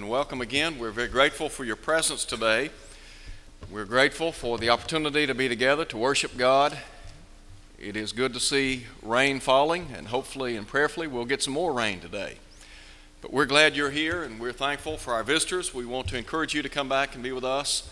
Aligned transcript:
And 0.00 0.08
welcome 0.08 0.40
again. 0.40 0.78
We're 0.78 0.92
very 0.92 1.08
grateful 1.08 1.50
for 1.50 1.62
your 1.62 1.76
presence 1.76 2.24
today. 2.24 2.70
We're 3.70 3.84
grateful 3.84 4.32
for 4.32 4.56
the 4.56 4.70
opportunity 4.70 5.26
to 5.26 5.34
be 5.34 5.46
together 5.46 5.84
to 5.84 5.96
worship 5.98 6.38
God. 6.38 6.78
It 7.78 7.98
is 7.98 8.12
good 8.12 8.32
to 8.32 8.40
see 8.40 8.86
rain 9.02 9.40
falling, 9.40 9.88
and 9.94 10.08
hopefully 10.08 10.56
and 10.56 10.66
prayerfully 10.66 11.06
we'll 11.06 11.26
get 11.26 11.42
some 11.42 11.52
more 11.52 11.74
rain 11.74 12.00
today. 12.00 12.36
But 13.20 13.30
we're 13.30 13.44
glad 13.44 13.76
you're 13.76 13.90
here, 13.90 14.22
and 14.22 14.40
we're 14.40 14.54
thankful 14.54 14.96
for 14.96 15.12
our 15.12 15.22
visitors. 15.22 15.74
We 15.74 15.84
want 15.84 16.08
to 16.08 16.16
encourage 16.16 16.54
you 16.54 16.62
to 16.62 16.70
come 16.70 16.88
back 16.88 17.12
and 17.14 17.22
be 17.22 17.32
with 17.32 17.44
us. 17.44 17.86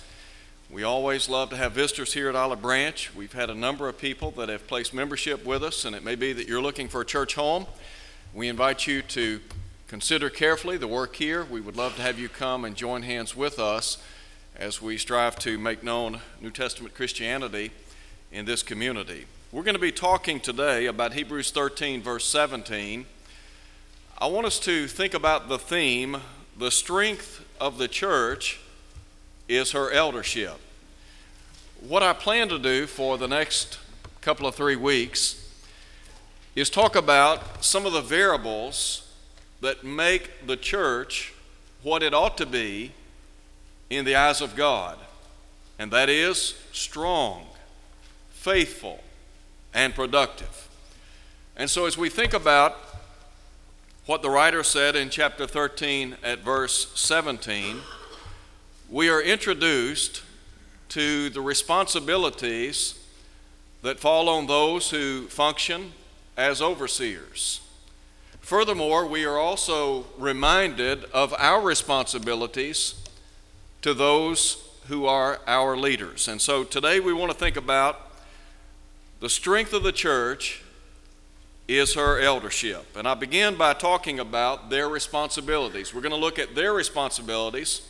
We 0.71 0.85
always 0.85 1.29
love 1.29 1.51
to 1.51 1.59
have 1.59 1.73
visitors 1.73 2.15
here 2.15 2.31
at 2.31 2.35
Olive 2.35 2.63
Branch. 2.63 3.15
We've 3.15 3.35
had 3.35 3.51
a 3.51 3.55
number 3.55 3.87
of 3.87 3.99
people 3.99 4.31
that 4.31 4.49
have 4.49 4.67
placed 4.67 4.95
membership 4.95 5.45
with 5.45 5.63
us, 5.63 5.85
and 5.85 5.95
it 5.95 6.03
may 6.03 6.15
be 6.15 6.33
that 6.33 6.49
you're 6.49 6.63
looking 6.63 6.89
for 6.89 7.03
a 7.03 7.07
church 7.07 7.35
home. 7.35 7.67
We 8.33 8.49
invite 8.49 8.87
you 8.87 9.03
to 9.03 9.41
Consider 9.89 10.29
carefully 10.29 10.77
the 10.77 10.87
work 10.87 11.17
here. 11.17 11.47
We 11.47 11.63
would 11.63 11.75
love 11.75 11.97
to 11.97 12.03
have 12.03 12.19
you 12.19 12.29
come 12.29 12.67
and 12.67 12.77
join 12.77 13.05
hands 13.05 13.35
with 13.35 13.59
us 13.59 13.97
as 14.55 14.83
we 14.83 14.99
strive 14.99 15.37
to 15.37 15.57
make 15.57 15.83
known 15.83 16.21
New 16.43 16.51
Testament 16.51 16.95
Christianity 16.95 17.71
in 18.31 18.45
this 18.45 18.63
community. 18.63 19.25
We're 19.51 19.63
going 19.63 19.77
to 19.77 19.81
be 19.81 19.91
talking 19.91 20.41
today 20.41 20.85
about 20.85 21.15
Hebrews 21.15 21.53
13, 21.53 22.03
verse 22.03 22.27
17. 22.27 23.07
I 24.19 24.27
want 24.27 24.47
us 24.47 24.61
to 24.61 24.87
think 24.89 25.15
about 25.15 25.49
the 25.49 25.59
theme 25.59 26.19
the 26.59 26.71
strength 26.71 27.43
of 27.59 27.79
the 27.79 27.89
church 27.89 28.61
is 29.49 29.73
her 29.73 29.91
eldership. 29.91 30.59
What 31.81 32.03
I 32.03 32.13
plan 32.13 32.51
to 32.51 32.59
do 32.59 32.87
for 32.87 33.17
the 33.17 33.27
next 33.27 33.79
couple 34.21 34.47
of 34.47 34.55
three 34.55 34.77
weeks 34.77 35.51
is 36.55 36.69
talk 36.69 36.95
about 36.95 37.65
some 37.65 37.87
of 37.87 37.95
the 37.95 38.03
variables 38.03 39.08
that 39.61 39.85
make 39.85 40.47
the 40.47 40.57
church 40.57 41.35
what 41.83 42.03
it 42.03 42.15
ought 42.15 42.37
to 42.39 42.47
be 42.47 42.93
in 43.91 44.05
the 44.05 44.15
eyes 44.15 44.41
of 44.41 44.55
God, 44.55 44.99
and 45.79 45.91
that 45.93 46.09
is 46.09 46.55
strong, 46.73 47.47
faithful, 48.31 49.01
and 49.73 49.95
productive. 49.95 50.69
And 51.57 51.69
so, 51.69 51.87
as 51.87 51.97
we 51.97 52.09
think 52.09 52.35
about 52.35 52.77
what 54.07 54.23
the 54.23 54.31
writer 54.31 54.63
said 54.63 54.97
in 54.97 55.11
chapter 55.11 55.47
13 55.47 56.17
at 56.23 56.41
verse 56.41 56.93
17, 56.95 57.79
we 58.91 59.09
are 59.09 59.21
introduced 59.21 60.23
to 60.91 61.29
the 61.31 61.41
responsibilities 61.41 62.99
that 63.83 64.01
fall 64.01 64.29
on 64.29 64.47
those 64.47 64.91
who 64.91 65.27
function 65.29 65.93
as 66.37 66.63
overseers. 66.63 67.61
Furthermore, 68.49 69.05
we 69.05 69.27
are 69.27 69.37
also 69.37 70.07
reminded 70.17 71.05
of 71.13 71.35
our 71.37 71.61
responsibilities 71.61 72.95
to 73.83 73.93
those 73.93 74.67
who 74.87 75.05
are 75.05 75.41
our 75.47 75.77
leaders. 75.77 76.29
And 76.29 76.41
so 76.41 76.65
today 76.65 76.99
we 76.99 77.13
want 77.13 77.31
to 77.31 77.37
think 77.37 77.59
about 77.59 78.11
the 79.21 79.29
strength 79.29 79.75
of 79.75 79.83
the 79.83 79.93
church 79.93 80.63
is 81.69 81.93
her 81.93 82.19
eldership. 82.19 82.97
And 82.97 83.07
I 83.07 83.13
begin 83.13 83.55
by 83.57 83.75
talking 83.75 84.19
about 84.19 84.71
their 84.71 84.89
responsibilities. 84.89 85.93
We're 85.93 86.01
going 86.01 86.13
to 86.13 86.17
look 86.17 86.39
at 86.39 86.55
their 86.55 86.73
responsibilities, 86.73 87.83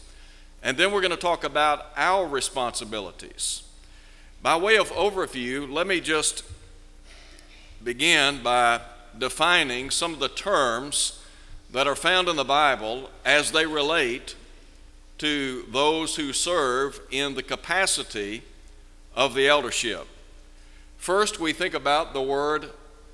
and 0.61 0.77
then 0.77 0.91
we're 0.91 1.03
going 1.03 1.12
to 1.12 1.17
talk 1.17 1.45
about 1.45 1.86
our 1.97 2.27
responsibilities. 2.27 3.62
By 4.42 4.56
way 4.56 4.77
of 4.77 4.91
overview, 4.91 5.70
let 5.70 5.86
me 5.86 6.01
just 6.01 6.42
begin 7.84 8.42
by 8.42 8.81
defining 9.17 9.91
some 9.91 10.12
of 10.12 10.20
the 10.20 10.28
terms 10.28 11.23
that 11.70 11.87
are 11.87 11.97
found 11.97 12.28
in 12.28 12.37
the 12.37 12.45
Bible 12.45 13.11
as 13.25 13.53
they 13.53 13.67
relate 13.67 14.34
to 15.19 15.64
those 15.70 16.17
who 16.17 16.33
serve 16.33 17.01
in 17.11 17.34
the 17.34 17.42
capacity 17.42 18.42
of 19.14 19.34
the 19.34 19.48
eldership. 19.48 20.06
First, 20.97 21.41
we 21.41 21.53
think 21.53 21.75
about 21.75 22.12
the 22.12 22.23
word 22.23 22.70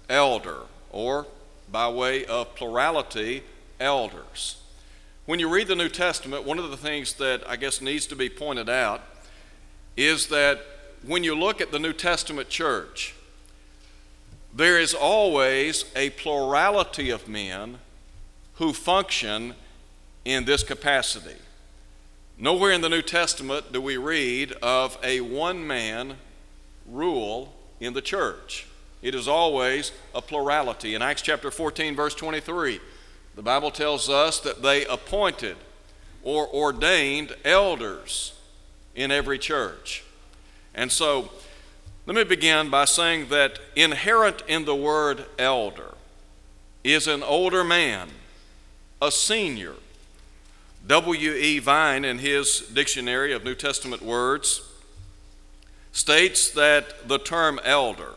elder, 0.09 0.61
or 0.91 1.27
by 1.71 1.89
way 1.89 2.25
of 2.27 2.55
plurality, 2.55 3.43
elders. 3.81 4.61
When 5.27 5.41
you 5.41 5.49
read 5.49 5.69
the 5.69 5.75
New 5.75 5.89
Testament, 5.89 6.45
one 6.45 6.59
of 6.59 6.71
the 6.71 6.77
things 6.77 7.15
that 7.15 7.49
I 7.49 7.57
guess 7.57 7.81
needs 7.81 8.07
to 8.09 8.17
be 8.17 8.29
pointed 8.29 8.69
out 8.69 9.03
is 9.97 10.27
that 10.29 10.61
when 11.03 11.25
you 11.25 11.35
look 11.35 11.61
at 11.61 11.73
the 11.73 11.79
New 11.79 11.93
Testament 11.93 12.49
church, 12.49 13.15
there 14.55 14.79
is 14.79 14.95
always 14.95 15.85
a 15.97 16.11
plurality 16.11 17.11
of 17.11 17.27
men 17.27 17.79
who 18.55 18.73
function 18.73 19.55
in 20.25 20.45
this 20.45 20.63
capacity. 20.63 21.37
Nowhere 22.39 22.73
in 22.73 22.81
the 22.81 22.89
New 22.89 23.03
Testament 23.03 23.73
do 23.73 23.81
we 23.81 23.97
read 23.97 24.53
of 24.63 24.97
a 25.03 25.21
one 25.21 25.67
man 25.67 26.17
rule 26.87 27.53
in 27.81 27.95
the 27.95 28.01
church. 28.01 28.67
It 29.03 29.15
is 29.15 29.29
always 29.29 29.93
a 30.15 30.23
plurality. 30.23 30.95
In 30.95 31.03
Acts 31.03 31.23
chapter 31.23 31.51
14, 31.51 31.95
verse 31.97 32.15
23, 32.15 32.81
the 33.35 33.43
Bible 33.43 33.71
tells 33.71 34.09
us 34.09 34.39
that 34.41 34.63
they 34.63 34.87
appointed 34.87 35.57
or 36.23 36.49
ordained 36.49 37.35
elders 37.45 38.35
in 38.95 39.11
every 39.11 39.39
church. 39.39 40.05
And 40.75 40.91
so 40.91 41.31
let 42.07 42.17
me 42.17 42.25
begin 42.25 42.69
by 42.69 42.85
saying 42.85 43.29
that 43.29 43.59
inherent 43.75 44.43
in 44.47 44.67
the 44.67 44.75
word 44.75 45.25
elder 45.39 45.95
is 46.83 47.07
an 47.07 47.23
older 47.23 47.65
man, 47.65 48.11
a 49.01 49.11
senior. 49.11 49.75
W.E. 50.87 51.61
Vine, 51.61 52.05
in 52.05 52.19
his 52.19 52.61
dictionary 52.61 53.33
of 53.33 53.43
New 53.43 53.55
Testament 53.55 54.03
words, 54.03 54.61
states 55.93 56.51
that 56.51 57.09
the 57.09 57.19
term 57.19 57.59
elder 57.65 58.17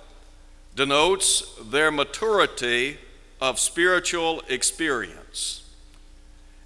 denotes 0.76 1.56
their 1.64 1.92
maturity 1.92 2.98
of 3.40 3.58
spiritual 3.58 4.42
experience. 4.50 5.64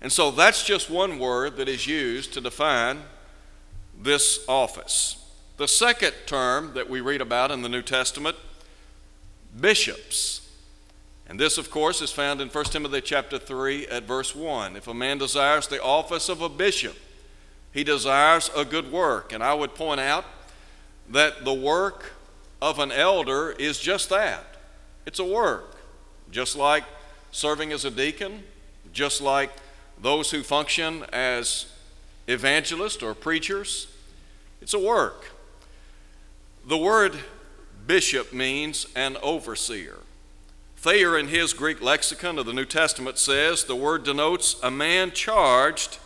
And 0.02 0.12
so 0.12 0.32
that's 0.32 0.64
just 0.64 0.90
one 0.90 1.20
word 1.20 1.58
that 1.58 1.70
is 1.70 1.86
used 1.86 2.34
to 2.34 2.42
define 2.42 3.02
this 4.02 4.44
office. 4.48 5.21
The 5.62 5.68
second 5.68 6.16
term 6.26 6.74
that 6.74 6.90
we 6.90 7.02
read 7.02 7.22
about 7.22 7.52
in 7.52 7.62
the 7.62 7.70
New 7.70 7.84
Testament, 7.84 8.36
bishops. 9.60 10.50
And 11.28 11.40
this, 11.40 11.60
of 11.60 11.70
course, 11.70 12.02
is 12.02 12.12
found 12.12 12.42
in 12.42 12.48
1 12.48 12.66
Timothy 12.66 13.00
chapter 13.00 13.38
3 13.38 13.86
at 13.86 14.06
verse 14.06 14.36
1. 14.36 14.76
If 14.76 14.88
a 14.88 14.96
man 14.96 15.20
desires 15.20 15.68
the 15.68 15.80
office 15.80 16.30
of 16.30 16.42
a 16.42 16.50
bishop, 16.50 16.96
he 17.72 17.84
desires 17.84 18.50
a 18.58 18.66
good 18.66 18.92
work. 18.92 19.34
And 19.34 19.44
I 19.44 19.54
would 19.54 19.76
point 19.76 20.00
out 20.00 20.26
that 21.08 21.46
the 21.46 21.54
work 21.54 22.14
of 22.60 22.80
an 22.80 22.92
elder 22.92 23.52
is 23.52 23.80
just 23.80 24.10
that 24.10 24.58
it's 25.06 25.20
a 25.20 25.26
work. 25.26 25.76
Just 26.32 26.56
like 26.56 26.86
serving 27.30 27.72
as 27.72 27.86
a 27.86 27.92
deacon, 27.92 28.46
just 28.94 29.22
like 29.22 29.52
those 30.02 30.32
who 30.32 30.42
function 30.42 31.06
as 31.14 31.68
evangelists 32.28 33.04
or 33.04 33.14
preachers, 33.14 33.96
it's 34.60 34.74
a 34.74 34.80
work. 34.80 35.26
The 36.66 36.78
word 36.78 37.18
bishop 37.88 38.34
means 38.34 38.86
an 38.96 39.18
overseer. 39.24 39.98
Thayer, 40.78 41.18
in 41.18 41.28
his 41.28 41.54
Greek 41.54 41.82
lexicon 41.82 42.40
of 42.40 42.46
the 42.46 42.54
New 42.54 42.66
Testament, 42.66 43.18
says 43.18 43.64
the 43.64 43.76
word 43.76 44.04
denotes 44.04 44.56
a 44.64 44.72
man 44.72 45.12
charged 45.12 46.00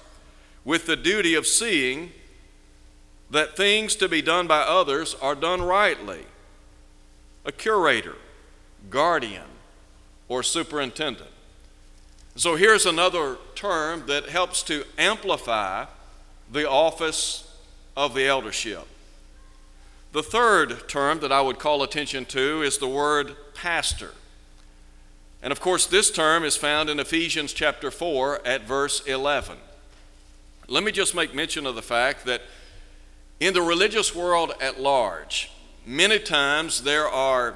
with 0.63 0.85
the 0.85 0.95
duty 0.95 1.33
of 1.33 1.47
seeing 1.47 2.11
that 3.29 3.55
things 3.55 3.95
to 3.95 4.09
be 4.09 4.21
done 4.21 4.47
by 4.47 4.59
others 4.59 5.15
are 5.21 5.35
done 5.35 5.61
rightly. 5.61 6.25
A 7.45 7.51
curator, 7.51 8.15
guardian, 8.89 9.47
or 10.27 10.43
superintendent. 10.43 11.29
So 12.35 12.55
here's 12.55 12.85
another 12.85 13.37
term 13.55 14.07
that 14.07 14.29
helps 14.29 14.63
to 14.63 14.83
amplify 14.97 15.85
the 16.51 16.69
office 16.69 17.55
of 17.95 18.13
the 18.13 18.25
eldership. 18.25 18.87
The 20.15 20.23
third 20.23 20.87
term 20.87 21.19
that 21.19 21.33
I 21.33 21.41
would 21.41 21.59
call 21.59 21.83
attention 21.83 22.23
to 22.27 22.61
is 22.61 22.77
the 22.77 22.87
word 22.87 23.35
pastor. 23.53 24.11
And 25.43 25.51
of 25.51 25.59
course, 25.59 25.87
this 25.87 26.09
term 26.09 26.45
is 26.45 26.55
found 26.55 26.89
in 26.89 27.01
Ephesians 27.01 27.51
chapter 27.51 27.91
4 27.91 28.47
at 28.47 28.61
verse 28.61 29.05
11. 29.05 29.57
Let 30.69 30.85
me 30.85 30.93
just 30.93 31.15
make 31.15 31.35
mention 31.35 31.65
of 31.65 31.75
the 31.75 31.81
fact 31.81 32.23
that 32.27 32.43
in 33.41 33.53
the 33.53 33.61
religious 33.61 34.15
world 34.15 34.53
at 34.61 34.79
large, 34.79 35.51
many 35.85 36.17
times 36.17 36.83
there 36.83 37.09
are 37.09 37.55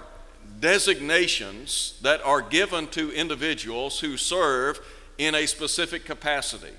designations 0.59 1.97
that 2.01 2.21
are 2.25 2.41
given 2.41 2.87
to 2.87 3.09
individuals 3.13 4.01
who 4.01 4.17
serve 4.17 4.81
in 5.17 5.33
a 5.33 5.45
specific 5.45 6.03
capacity. 6.03 6.73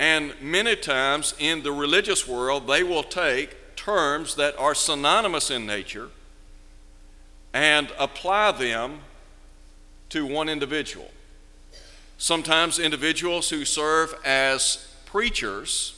And 0.00 0.34
many 0.42 0.74
times 0.74 1.36
in 1.38 1.62
the 1.62 1.70
religious 1.70 2.26
world, 2.26 2.66
they 2.66 2.82
will 2.82 3.04
take 3.04 3.56
terms 3.78 4.34
that 4.34 4.58
are 4.58 4.74
synonymous 4.74 5.52
in 5.52 5.64
nature 5.64 6.08
and 7.54 7.92
apply 7.96 8.50
them 8.50 8.98
to 10.08 10.26
one 10.26 10.48
individual. 10.48 11.10
Sometimes 12.18 12.80
individuals 12.80 13.50
who 13.50 13.64
serve 13.64 14.14
as 14.24 14.92
preachers 15.06 15.94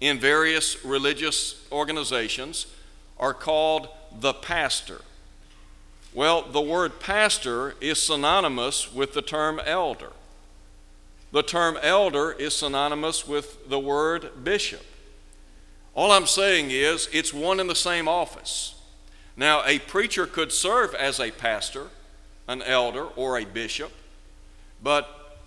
in 0.00 0.18
various 0.18 0.82
religious 0.82 1.66
organizations 1.70 2.66
are 3.18 3.34
called 3.34 3.88
the 4.20 4.32
pastor. 4.32 5.02
Well, 6.14 6.42
the 6.42 6.62
word 6.62 6.98
pastor 6.98 7.74
is 7.78 8.02
synonymous 8.02 8.90
with 8.90 9.12
the 9.12 9.22
term 9.22 9.60
elder. 9.66 10.12
The 11.30 11.42
term 11.42 11.78
elder 11.82 12.32
is 12.32 12.56
synonymous 12.56 13.28
with 13.28 13.68
the 13.68 13.78
word 13.78 14.42
bishop. 14.42 14.84
All 15.98 16.12
I'm 16.12 16.28
saying 16.28 16.70
is 16.70 17.08
it's 17.12 17.34
one 17.34 17.58
and 17.58 17.68
the 17.68 17.74
same 17.74 18.06
office. 18.06 18.76
Now, 19.36 19.64
a 19.66 19.80
preacher 19.80 20.28
could 20.28 20.52
serve 20.52 20.94
as 20.94 21.18
a 21.18 21.32
pastor, 21.32 21.88
an 22.46 22.62
elder, 22.62 23.06
or 23.16 23.36
a 23.36 23.44
bishop, 23.44 23.90
but 24.80 25.40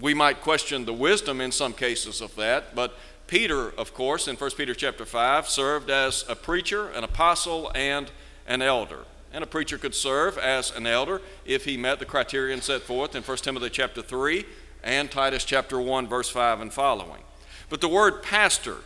we 0.00 0.14
might 0.14 0.40
question 0.40 0.86
the 0.86 0.94
wisdom 0.94 1.38
in 1.38 1.52
some 1.52 1.74
cases 1.74 2.22
of 2.22 2.34
that. 2.36 2.74
But 2.74 2.94
Peter, 3.26 3.72
of 3.72 3.92
course, 3.92 4.26
in 4.26 4.36
1 4.36 4.50
Peter 4.52 4.74
chapter 4.74 5.04
5, 5.04 5.50
served 5.50 5.90
as 5.90 6.24
a 6.30 6.34
preacher, 6.34 6.88
an 6.88 7.04
apostle, 7.04 7.70
and 7.74 8.10
an 8.46 8.62
elder. 8.62 9.00
And 9.34 9.44
a 9.44 9.46
preacher 9.46 9.76
could 9.76 9.94
serve 9.94 10.38
as 10.38 10.74
an 10.74 10.86
elder 10.86 11.20
if 11.44 11.66
he 11.66 11.76
met 11.76 11.98
the 11.98 12.06
criterion 12.06 12.62
set 12.62 12.80
forth 12.80 13.14
in 13.14 13.22
1 13.22 13.36
Timothy 13.36 13.68
chapter 13.68 14.00
3 14.00 14.46
and 14.82 15.10
Titus 15.10 15.44
chapter 15.44 15.78
1 15.78 16.08
verse 16.08 16.30
5 16.30 16.62
and 16.62 16.72
following. 16.72 17.20
But 17.68 17.82
the 17.82 17.88
word 17.88 18.22
pastor 18.22 18.78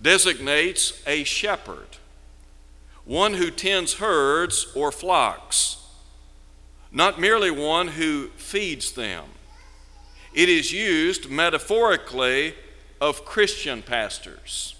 designates 0.00 1.02
a 1.06 1.24
shepherd, 1.24 1.98
one 3.04 3.34
who 3.34 3.50
tends 3.50 3.94
herds 3.94 4.72
or 4.74 4.92
flocks, 4.92 5.84
not 6.92 7.20
merely 7.20 7.50
one 7.50 7.88
who 7.88 8.28
feeds 8.36 8.92
them. 8.92 9.24
It 10.34 10.48
is 10.48 10.72
used 10.72 11.30
metaphorically 11.30 12.54
of 13.00 13.24
Christian 13.24 13.82
pastors. 13.82 14.76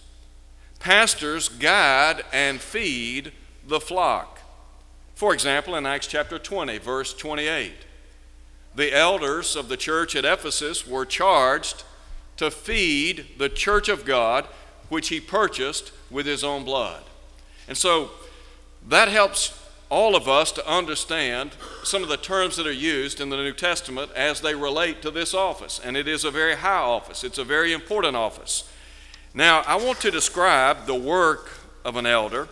Pastors 0.79 1.49
guide 1.49 2.23
and 2.33 2.61
feed 2.61 3.33
the 3.67 3.81
flock. 3.81 4.41
For 5.15 5.33
example, 5.33 5.75
in 5.75 5.87
Acts 5.87 6.07
chapter 6.07 6.39
20, 6.39 6.79
verse 6.79 7.15
28, 7.15 7.73
the 8.75 8.95
elders 8.95 9.57
of 9.57 9.69
the 9.69 9.77
church 9.79 10.15
at 10.15 10.27
Ephesus 10.27 10.87
were 10.87 11.07
charged 11.07 11.85
to 12.37 12.51
feed 12.51 13.27
the 13.39 13.49
church 13.49 13.89
of 13.89 14.05
God, 14.05 14.47
which 14.89 15.09
he 15.09 15.21
purchased 15.21 15.93
with 16.11 16.27
his 16.27 16.45
own 16.45 16.65
blood. 16.65 17.03
And 17.69 17.77
so 17.77 18.11
that 18.89 19.09
helps 19.09 19.59
all 19.89 20.17
of 20.17 20.29
us 20.29 20.51
to 20.53 20.69
understand 20.69 21.53
some 21.85 22.03
of 22.03 22.09
the 22.09 22.17
terms 22.17 22.57
that 22.57 22.67
are 22.67 22.73
used 22.73 23.21
in 23.21 23.31
the 23.31 23.37
New 23.37 23.53
Testament 23.53 24.11
as 24.17 24.41
they 24.41 24.55
relate 24.55 25.03
to 25.03 25.11
this 25.11 25.35
office. 25.35 25.81
And 25.83 25.97
it 25.97 26.09
is 26.09 26.25
a 26.25 26.31
very 26.31 26.57
high 26.57 26.79
office, 26.79 27.25
it's 27.25 27.39
a 27.39 27.45
very 27.45 27.73
important 27.73 28.17
office. 28.17 28.71
Now, 29.35 29.63
I 29.67 29.77
want 29.77 30.01
to 30.01 30.11
describe 30.11 30.87
the 30.87 30.95
work 30.95 31.51
of 31.85 31.97
an 31.97 32.07
elder 32.07 32.49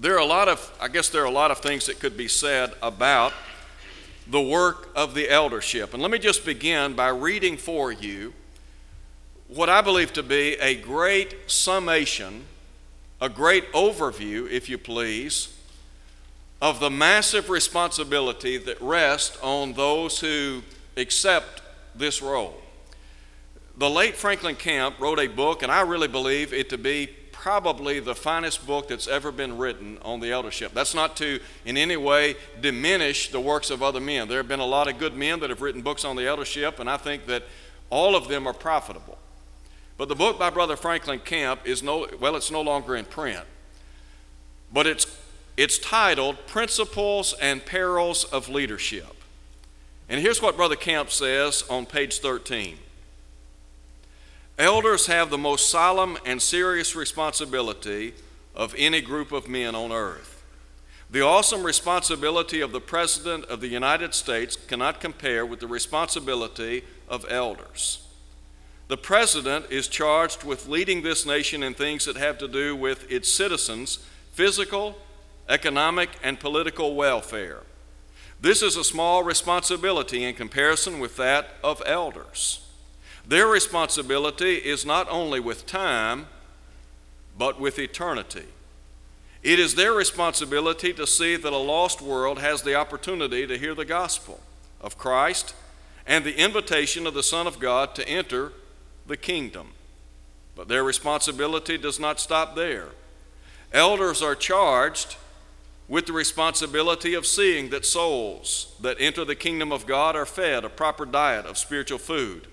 there 0.00 0.14
are 0.14 0.20
a 0.20 0.24
lot 0.24 0.46
of, 0.46 0.72
I 0.80 0.86
guess, 0.86 1.08
there 1.08 1.22
are 1.22 1.26
a 1.26 1.30
lot 1.30 1.50
of 1.50 1.58
things 1.58 1.86
that 1.86 1.98
could 1.98 2.16
be 2.16 2.28
said 2.28 2.72
about 2.80 3.32
the 4.28 4.40
work 4.40 4.90
of 4.94 5.14
the 5.14 5.28
eldership. 5.28 5.92
And 5.92 6.00
let 6.00 6.12
me 6.12 6.20
just 6.20 6.44
begin 6.44 6.94
by 6.94 7.08
reading 7.08 7.56
for 7.56 7.90
you 7.90 8.32
what 9.48 9.70
I 9.70 9.80
believe 9.80 10.12
to 10.12 10.22
be 10.22 10.54
a 10.60 10.74
great 10.74 11.50
summation, 11.50 12.44
a 13.20 13.28
great 13.28 13.72
overview, 13.72 14.48
if 14.50 14.68
you 14.68 14.76
please, 14.78 15.54
of 16.60 16.80
the 16.80 16.90
massive 16.90 17.48
responsibility 17.48 18.58
that 18.58 18.80
rests 18.80 19.38
on 19.42 19.72
those 19.72 20.20
who 20.20 20.62
accept 20.96 21.62
this 21.94 22.20
role. 22.20 22.60
The 23.78 23.88
late 23.88 24.16
Franklin 24.16 24.56
Camp 24.56 24.98
wrote 24.98 25.20
a 25.20 25.28
book, 25.28 25.62
and 25.62 25.72
I 25.72 25.82
really 25.82 26.08
believe 26.08 26.52
it 26.52 26.68
to 26.70 26.78
be 26.78 27.08
probably 27.30 28.00
the 28.00 28.16
finest 28.16 28.66
book 28.66 28.88
that's 28.88 29.06
ever 29.06 29.30
been 29.30 29.56
written 29.56 29.96
on 30.02 30.18
the 30.18 30.32
eldership. 30.32 30.74
That's 30.74 30.94
not 30.94 31.16
to 31.18 31.38
in 31.64 31.76
any 31.76 31.96
way 31.96 32.34
diminish 32.60 33.30
the 33.30 33.40
works 33.40 33.70
of 33.70 33.80
other 33.82 34.00
men. 34.00 34.26
There 34.26 34.38
have 34.38 34.48
been 34.48 34.58
a 34.58 34.66
lot 34.66 34.88
of 34.88 34.98
good 34.98 35.14
men 35.14 35.38
that 35.40 35.50
have 35.50 35.62
written 35.62 35.80
books 35.80 36.04
on 36.04 36.16
the 36.16 36.26
eldership, 36.26 36.80
and 36.80 36.90
I 36.90 36.96
think 36.96 37.26
that 37.26 37.44
all 37.88 38.16
of 38.16 38.26
them 38.26 38.46
are 38.46 38.52
profitable. 38.52 39.16
But 39.98 40.08
the 40.08 40.14
book 40.14 40.38
by 40.38 40.48
Brother 40.48 40.76
Franklin 40.76 41.18
Camp 41.18 41.60
is 41.64 41.82
no, 41.82 42.06
well, 42.20 42.36
it's 42.36 42.52
no 42.52 42.60
longer 42.60 42.94
in 42.96 43.04
print. 43.04 43.44
But 44.72 44.86
it's, 44.86 45.06
it's 45.56 45.76
titled 45.76 46.46
Principles 46.46 47.34
and 47.42 47.66
Perils 47.66 48.24
of 48.24 48.48
Leadership. 48.48 49.16
And 50.08 50.20
here's 50.20 50.40
what 50.40 50.56
Brother 50.56 50.76
Camp 50.76 51.10
says 51.10 51.64
on 51.68 51.84
page 51.84 52.20
13. 52.20 52.78
Elders 54.56 55.06
have 55.06 55.30
the 55.30 55.38
most 55.38 55.68
solemn 55.68 56.16
and 56.24 56.40
serious 56.40 56.94
responsibility 56.94 58.14
of 58.54 58.74
any 58.78 59.00
group 59.00 59.32
of 59.32 59.48
men 59.48 59.74
on 59.74 59.90
earth. 59.90 60.44
The 61.10 61.22
awesome 61.22 61.64
responsibility 61.64 62.60
of 62.60 62.70
the 62.70 62.80
President 62.80 63.46
of 63.46 63.60
the 63.60 63.68
United 63.68 64.14
States 64.14 64.56
cannot 64.56 65.00
compare 65.00 65.44
with 65.44 65.58
the 65.58 65.66
responsibility 65.66 66.84
of 67.08 67.24
elders. 67.30 68.07
The 68.88 68.96
President 68.96 69.66
is 69.70 69.86
charged 69.86 70.44
with 70.44 70.66
leading 70.66 71.02
this 71.02 71.26
nation 71.26 71.62
in 71.62 71.74
things 71.74 72.06
that 72.06 72.16
have 72.16 72.38
to 72.38 72.48
do 72.48 72.74
with 72.74 73.10
its 73.10 73.30
citizens' 73.30 73.98
physical, 74.32 74.96
economic, 75.46 76.08
and 76.22 76.40
political 76.40 76.94
welfare. 76.94 77.64
This 78.40 78.62
is 78.62 78.76
a 78.76 78.84
small 78.84 79.22
responsibility 79.22 80.24
in 80.24 80.34
comparison 80.34 81.00
with 81.00 81.16
that 81.16 81.56
of 81.62 81.82
elders. 81.84 82.66
Their 83.26 83.46
responsibility 83.46 84.54
is 84.54 84.86
not 84.86 85.06
only 85.10 85.38
with 85.38 85.66
time, 85.66 86.26
but 87.36 87.60
with 87.60 87.78
eternity. 87.78 88.46
It 89.42 89.58
is 89.58 89.74
their 89.74 89.92
responsibility 89.92 90.94
to 90.94 91.06
see 91.06 91.36
that 91.36 91.52
a 91.52 91.58
lost 91.58 92.00
world 92.00 92.38
has 92.38 92.62
the 92.62 92.74
opportunity 92.74 93.46
to 93.46 93.58
hear 93.58 93.74
the 93.74 93.84
gospel 93.84 94.40
of 94.80 94.96
Christ 94.96 95.54
and 96.06 96.24
the 96.24 96.42
invitation 96.42 97.06
of 97.06 97.12
the 97.12 97.22
Son 97.22 97.46
of 97.46 97.58
God 97.58 97.94
to 97.94 98.08
enter 98.08 98.52
the 99.08 99.16
kingdom. 99.16 99.68
But 100.54 100.68
their 100.68 100.84
responsibility 100.84 101.78
does 101.78 101.98
not 101.98 102.20
stop 102.20 102.54
there. 102.54 102.88
Elders 103.72 104.22
are 104.22 104.34
charged 104.34 105.16
with 105.88 106.06
the 106.06 106.12
responsibility 106.12 107.14
of 107.14 107.26
seeing 107.26 107.70
that 107.70 107.86
souls 107.86 108.74
that 108.80 108.96
enter 109.00 109.24
the 109.24 109.34
kingdom 109.34 109.72
of 109.72 109.86
God 109.86 110.14
are 110.16 110.26
fed 110.26 110.64
a 110.64 110.68
proper 110.68 111.06
diet 111.06 111.46
of 111.46 111.56
spiritual 111.56 111.98
food 111.98 112.46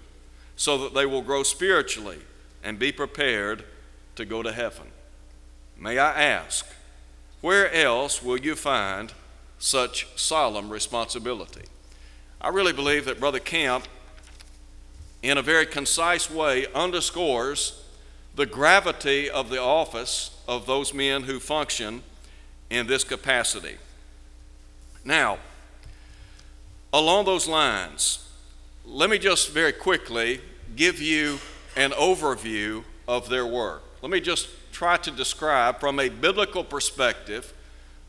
so 0.56 0.78
that 0.78 0.94
they 0.94 1.06
will 1.06 1.22
grow 1.22 1.44
spiritually 1.44 2.20
and 2.64 2.80
be 2.80 2.92
prepared 2.92 3.66
to 4.16 4.26
go 4.26 4.42
to 4.42 4.52
heaven. 4.52 4.88
May 5.78 6.00
I 6.00 6.24
ask, 6.24 6.66
where 7.42 7.72
else 7.74 8.24
will 8.24 8.40
you 8.40 8.56
find 8.56 9.12
such 9.60 10.08
solemn 10.16 10.70
responsibility? 10.70 11.66
I 12.40 12.50
really 12.50 12.74
believe 12.74 13.06
that 13.06 13.20
Brother 13.20 13.40
Camp, 13.40 13.88
in 15.26 15.40
a 15.40 15.42
very 15.42 15.66
concise 15.66 16.30
way, 16.30 16.68
underscores 16.76 17.84
the 18.36 18.46
gravity 18.46 19.28
of 19.28 19.50
the 19.50 19.60
office 19.60 20.30
of 20.48 20.68
those 20.68 20.94
men 20.94 21.24
who 21.24 21.40
function 21.40 22.04
in 22.70 22.86
this 22.86 23.04
capacity. 23.04 23.78
Now, 25.04 25.40
along 26.94 27.26
those 27.26 27.48
lines, 27.48 28.30
let 28.86 29.10
me 29.10 29.18
just 29.18 29.50
very 29.50 29.74
quickly 29.74 30.42
give 30.76 31.02
you 31.02 31.40
an 31.76 31.92
overview 31.92 32.84
of 33.08 33.28
their 33.28 33.48
work. 33.48 33.82
Let 34.04 34.12
me 34.12 34.22
just 34.22 34.48
try 34.72 34.98
to 34.98 35.10
describe 35.10 35.80
from 35.80 36.00
a 36.00 36.10
biblical 36.10 36.64
perspective 36.64 37.52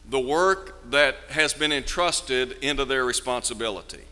the 0.08 0.20
work 0.20 0.90
that 0.90 1.16
has 1.30 1.54
been 1.54 1.72
entrusted 1.72 2.58
into 2.62 2.84
their 2.84 3.06
responsibility, 3.06 4.04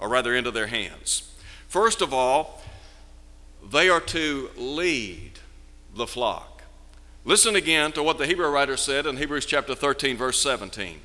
or 0.00 0.08
rather 0.08 0.34
into 0.34 0.50
their 0.50 0.66
hands. 0.66 1.31
First 1.72 2.02
of 2.02 2.12
all, 2.12 2.60
they 3.72 3.88
are 3.88 3.98
to 3.98 4.50
lead 4.58 5.38
the 5.96 6.06
flock. 6.06 6.64
Listen 7.24 7.56
again 7.56 7.92
to 7.92 8.02
what 8.02 8.18
the 8.18 8.26
Hebrew 8.26 8.46
writer 8.50 8.76
said 8.76 9.06
in 9.06 9.16
Hebrews 9.16 9.46
chapter 9.46 9.74
13, 9.74 10.18
verse 10.18 10.38
17. 10.42 11.00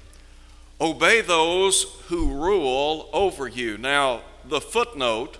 Obey 0.81 1.21
those 1.21 1.83
who 2.07 2.33
rule 2.33 3.09
over 3.13 3.47
you. 3.47 3.77
Now, 3.77 4.23
the 4.43 4.59
footnote 4.59 5.37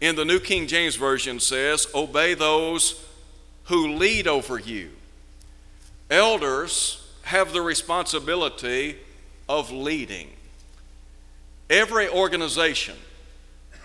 in 0.00 0.16
the 0.16 0.24
New 0.24 0.40
King 0.40 0.66
James 0.66 0.96
Version 0.96 1.38
says, 1.38 1.86
Obey 1.94 2.34
those 2.34 3.06
who 3.66 3.94
lead 3.94 4.26
over 4.26 4.58
you. 4.58 4.90
Elders 6.10 7.08
have 7.22 7.52
the 7.52 7.62
responsibility 7.62 8.96
of 9.48 9.70
leading. 9.70 10.30
Every 11.70 12.08
organization 12.08 12.96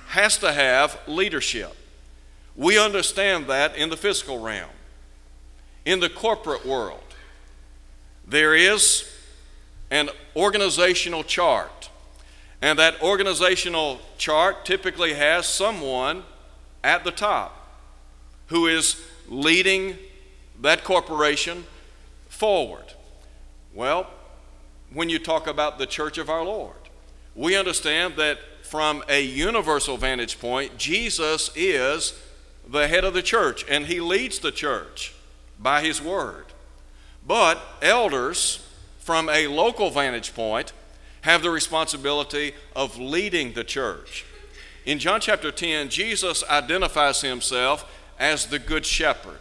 has 0.07 0.37
to 0.39 0.51
have 0.51 0.99
leadership. 1.07 1.75
We 2.55 2.79
understand 2.79 3.47
that 3.47 3.75
in 3.75 3.89
the 3.89 3.97
physical 3.97 4.39
realm. 4.39 4.69
In 5.85 5.99
the 5.99 6.09
corporate 6.09 6.65
world, 6.65 7.03
there 8.27 8.55
is 8.55 9.09
an 9.89 10.09
organizational 10.35 11.23
chart 11.23 11.89
And 12.61 12.79
that 12.79 13.01
organizational 13.01 14.01
chart 14.17 14.65
typically 14.65 15.13
has 15.13 15.45
someone 15.45 16.23
at 16.83 17.03
the 17.03 17.11
top 17.11 17.53
who 18.47 18.67
is 18.67 19.01
leading 19.27 19.97
that 20.61 20.83
corporation 20.83 21.65
forward. 22.29 22.93
Well, 23.73 24.07
when 24.91 25.09
you 25.09 25.19
talk 25.19 25.47
about 25.47 25.77
the 25.77 25.85
church 25.85 26.17
of 26.17 26.29
our 26.29 26.43
Lord, 26.43 26.75
we 27.35 27.55
understand 27.55 28.15
that 28.15 28.39
from 28.67 29.01
a 29.07 29.21
universal 29.21 29.95
vantage 29.95 30.39
point, 30.39 30.77
Jesus 30.77 31.49
is 31.55 32.19
the 32.67 32.87
head 32.89 33.05
of 33.05 33.13
the 33.13 33.21
church 33.21 33.65
and 33.69 33.85
he 33.85 34.01
leads 34.01 34.39
the 34.39 34.51
church 34.51 35.13
by 35.57 35.81
his 35.81 36.01
word. 36.01 36.45
But 37.25 37.61
elders, 37.81 38.67
from 38.99 39.29
a 39.29 39.47
local 39.47 39.89
vantage 39.89 40.35
point, 40.35 40.73
have 41.21 41.41
the 41.41 41.49
responsibility 41.49 42.53
of 42.75 42.99
leading 42.99 43.53
the 43.53 43.63
church. 43.63 44.25
In 44.85 44.99
John 44.99 45.21
chapter 45.21 45.51
10, 45.51 45.89
Jesus 45.89 46.43
identifies 46.49 47.21
himself 47.21 47.89
as 48.19 48.47
the 48.47 48.59
good 48.59 48.85
shepherd. 48.85 49.39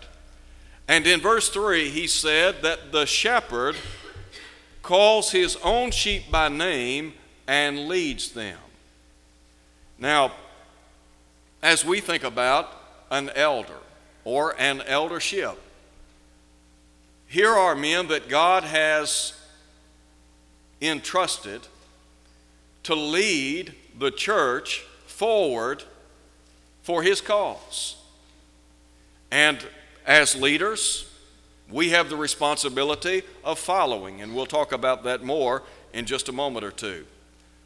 And 0.87 1.05
in 1.05 1.21
verse 1.21 1.49
3, 1.49 1.91
he 1.91 2.07
said 2.07 2.63
that 2.63 2.93
the 2.93 3.07
shepherd 3.07 3.75
calls 4.83 5.33
his 5.33 5.57
own 5.65 5.91
sheep 5.91 6.31
by 6.31 6.49
name 6.49 7.15
and 7.49 7.89
leads 7.89 8.31
them. 8.31 8.59
Now, 9.99 10.33
as 11.63 11.85
we 11.85 12.01
think 12.01 12.23
about 12.25 12.71
an 13.11 13.31
elder 13.35 13.79
or 14.25 14.55
an 14.59 14.83
eldership, 14.83 15.59
here 17.29 17.53
are 17.53 17.75
men 17.75 18.09
that 18.09 18.29
God 18.29 18.65
has 18.65 19.33
entrusted 20.81 21.63
to 22.85 22.95
lead 22.95 23.75
the 23.99 24.11
church 24.11 24.85
forward 25.07 25.83
for 26.83 27.03
his 27.03 27.21
cause. 27.21 27.97
And 29.31 29.59
as 30.07 30.37
leaders, 30.37 31.11
we 31.69 31.91
have 31.91 32.11
the 32.11 32.17
responsibility 32.17 33.23
of 33.43 33.59
following, 33.59 34.21
and 34.21 34.35
we'll 34.35 34.47
talk 34.47 34.71
about 34.71 35.03
that 35.05 35.25
more 35.25 35.63
in 35.93 36.05
just 36.05 36.29
a 36.29 36.33
moment 36.33 36.65
or 36.65 36.71
two. 36.71 37.07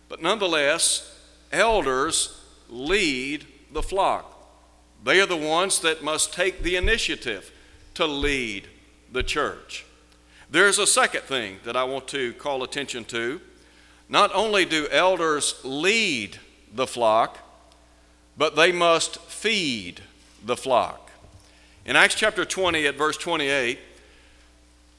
But 0.08 0.22
nonetheless, 0.22 1.19
elders 1.52 2.42
lead 2.68 3.46
the 3.72 3.82
flock. 3.82 4.36
They 5.04 5.20
are 5.20 5.26
the 5.26 5.36
ones 5.36 5.80
that 5.80 6.02
must 6.02 6.32
take 6.32 6.62
the 6.62 6.76
initiative 6.76 7.52
to 7.94 8.06
lead 8.06 8.68
the 9.12 9.22
church. 9.22 9.84
There's 10.50 10.78
a 10.78 10.86
second 10.86 11.22
thing 11.22 11.58
that 11.64 11.76
I 11.76 11.84
want 11.84 12.08
to 12.08 12.32
call 12.34 12.62
attention 12.62 13.04
to. 13.06 13.40
Not 14.08 14.34
only 14.34 14.64
do 14.64 14.88
elders 14.90 15.60
lead 15.64 16.38
the 16.74 16.86
flock, 16.86 17.38
but 18.36 18.56
they 18.56 18.72
must 18.72 19.20
feed 19.22 20.00
the 20.44 20.56
flock. 20.56 21.10
In 21.84 21.96
Acts 21.96 22.14
chapter 22.14 22.44
20, 22.44 22.86
at 22.86 22.96
verse 22.96 23.16
28, 23.16 23.78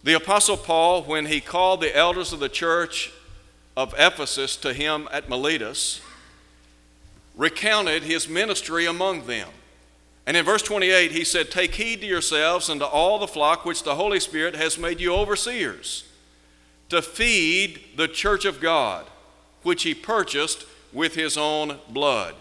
the 0.04 0.14
Apostle 0.14 0.58
Paul, 0.58 1.04
when 1.04 1.28
he 1.28 1.42
called 1.42 1.82
the 1.82 1.96
elders 1.96 2.34
of 2.34 2.40
the 2.40 2.50
church 2.50 3.12
of 3.78 3.94
Ephesus 3.98 4.56
to 4.58 4.74
him 4.74 5.08
at 5.12 5.30
Miletus, 5.30 6.02
recounted 7.42 8.04
his 8.04 8.30
ministry 8.30 8.86
among 8.86 9.26
them. 9.26 9.50
And 10.28 10.38
in 10.38 10.46
verse 10.46 10.62
28, 10.62 11.12
he 11.12 11.24
said, 11.24 11.50
Take 11.50 11.74
heed 11.74 12.02
to 12.02 12.06
yourselves 12.06 12.70
and 12.70 12.80
to 12.80 12.86
all 12.86 13.18
the 13.18 13.28
flock 13.28 13.66
which 13.66 13.82
the 13.82 13.96
Holy 13.96 14.20
Spirit 14.20 14.56
has 14.56 14.78
made 14.78 15.02
you 15.02 15.16
overseers, 15.16 16.08
to 16.90 17.02
feed 17.02 17.82
the 17.98 18.08
church 18.08 18.46
of 18.46 18.62
God, 18.62 19.08
which 19.64 19.82
he 19.82 19.96
purchased 19.96 20.68
with 20.94 21.16
his 21.16 21.36
own 21.36 21.80
blood. 21.90 22.36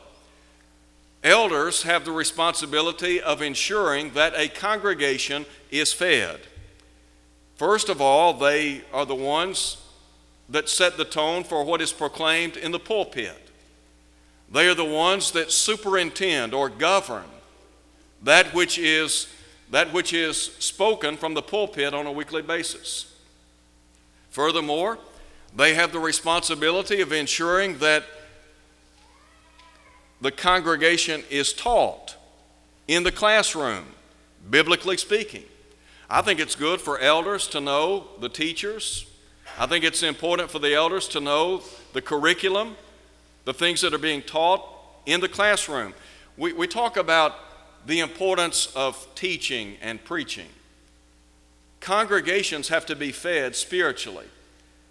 Elders 1.25 1.85
have 1.85 2.05
the 2.05 2.13
responsibility 2.13 3.23
of 3.23 3.41
ensuring 3.41 4.13
that 4.13 4.35
a 4.37 4.49
congregation 4.49 5.47
is 5.71 5.95
fed. 5.95 6.41
First 7.57 7.89
of 7.89 8.03
all, 8.03 8.35
they 8.35 8.83
are 8.93 9.07
the 9.07 9.15
ones 9.15 9.79
that 10.51 10.69
set 10.69 10.99
the 10.99 11.07
tone 11.07 11.43
for 11.43 11.65
what 11.65 11.81
is 11.81 11.91
proclaimed 11.91 12.59
in 12.59 12.71
the 12.71 12.79
pulpit. 12.79 13.50
They 14.51 14.69
are 14.69 14.75
the 14.75 14.85
ones 14.85 15.31
that 15.33 15.53
superintend 15.53 16.55
or 16.55 16.69
govern 16.69 17.25
that 18.23 18.53
which 18.55 18.79
is 18.79 19.29
that 19.71 19.93
which 19.93 20.13
is 20.13 20.37
spoken 20.37 21.17
from 21.17 21.35
the 21.35 21.43
pulpit 21.43 21.95
on 21.95 22.07
a 22.07 22.13
weekly 22.13 22.43
basis. 22.43 23.15
Furthermore, 24.31 24.99
they 25.55 25.75
have 25.75 25.93
the 25.93 26.01
responsibility 26.01 27.01
of 27.01 27.13
ensuring 27.13 27.79
that 27.79 28.05
the 30.21 30.33
congregation 30.33 31.23
is 31.31 31.53
taught 31.53 32.17
in 32.89 33.05
the 33.05 33.13
classroom, 33.13 33.87
biblically 34.51 34.97
speaking. 34.97 35.45
I 36.09 36.23
think 36.23 36.41
it's 36.41 36.57
good 36.57 36.81
for 36.81 36.99
elders 36.99 37.47
to 37.49 37.61
know 37.61 38.09
the 38.21 38.29
teachers. 38.29 39.07
I 39.57 39.67
think 39.67 39.85
it's 39.85 40.03
important 40.03 40.51
for 40.51 40.59
the 40.59 40.75
elders 40.75 41.07
to 41.09 41.21
know 41.21 41.63
the 41.93 42.03
curriculum, 42.03 42.77
the 43.51 43.55
things 43.55 43.81
that 43.81 43.93
are 43.93 43.99
being 43.99 44.23
taught 44.23 44.65
in 45.07 45.19
the 45.19 45.29
classroom. 45.29 45.93
We, 46.37 46.53
we 46.53 46.69
talk 46.69 46.97
about 46.97 47.35
the 47.85 47.99
importance 47.99 48.73
of 48.77 49.09
teaching 49.17 49.77
and 49.83 50.03
preaching. 50.05 50.47
Congregations 51.81 52.69
have 52.69 52.87
to 52.87 52.95
be 52.95 53.11
fed 53.11 53.57
spiritually. 53.57 54.27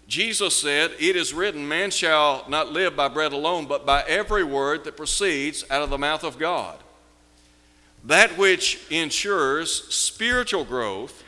Jesus 0.08 0.60
said, 0.60 0.90
It 0.98 1.16
is 1.16 1.32
written, 1.32 1.66
man 1.66 1.90
shall 1.90 2.44
not 2.50 2.70
live 2.70 2.94
by 2.94 3.08
bread 3.08 3.32
alone, 3.32 3.64
but 3.64 3.86
by 3.86 4.02
every 4.06 4.44
word 4.44 4.84
that 4.84 4.94
proceeds 4.94 5.64
out 5.70 5.80
of 5.80 5.88
the 5.88 5.96
mouth 5.96 6.22
of 6.22 6.38
God. 6.38 6.78
That 8.04 8.36
which 8.36 8.78
ensures 8.90 9.88
spiritual 9.88 10.66
growth 10.66 11.24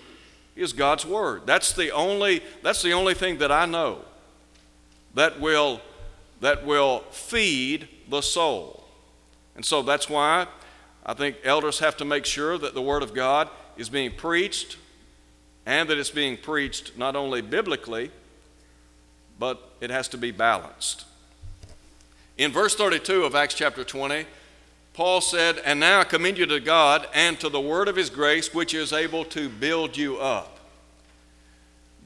is 0.54 0.74
God's 0.74 1.06
word. 1.06 1.46
That's 1.46 1.72
the 1.72 1.92
only, 1.92 2.42
that's 2.62 2.82
the 2.82 2.92
only 2.92 3.14
thing 3.14 3.38
that 3.38 3.50
I 3.50 3.64
know 3.64 4.02
that 5.14 5.40
will, 5.40 5.80
that 6.42 6.66
will 6.66 7.04
feed 7.12 7.88
the 8.10 8.20
soul. 8.20 8.84
And 9.54 9.64
so 9.64 9.80
that's 9.80 10.10
why 10.10 10.46
I 11.06 11.14
think 11.14 11.36
elders 11.44 11.78
have 11.78 11.96
to 11.98 12.04
make 12.04 12.26
sure 12.26 12.58
that 12.58 12.74
the 12.74 12.82
Word 12.82 13.02
of 13.02 13.14
God 13.14 13.48
is 13.76 13.88
being 13.88 14.10
preached 14.10 14.76
and 15.64 15.88
that 15.88 15.98
it's 15.98 16.10
being 16.10 16.36
preached 16.36 16.98
not 16.98 17.14
only 17.14 17.42
biblically, 17.42 18.10
but 19.38 19.70
it 19.80 19.90
has 19.90 20.08
to 20.08 20.18
be 20.18 20.32
balanced. 20.32 21.04
In 22.36 22.50
verse 22.50 22.74
32 22.74 23.22
of 23.22 23.36
Acts 23.36 23.54
chapter 23.54 23.84
20, 23.84 24.26
Paul 24.94 25.20
said, 25.20 25.58
And 25.64 25.78
now 25.78 26.00
I 26.00 26.04
commend 26.04 26.38
you 26.38 26.46
to 26.46 26.58
God 26.58 27.06
and 27.14 27.38
to 27.38 27.48
the 27.48 27.60
word 27.60 27.86
of 27.86 27.94
his 27.94 28.10
grace, 28.10 28.52
which 28.52 28.74
is 28.74 28.92
able 28.92 29.24
to 29.26 29.48
build 29.48 29.96
you 29.96 30.18
up. 30.18 30.51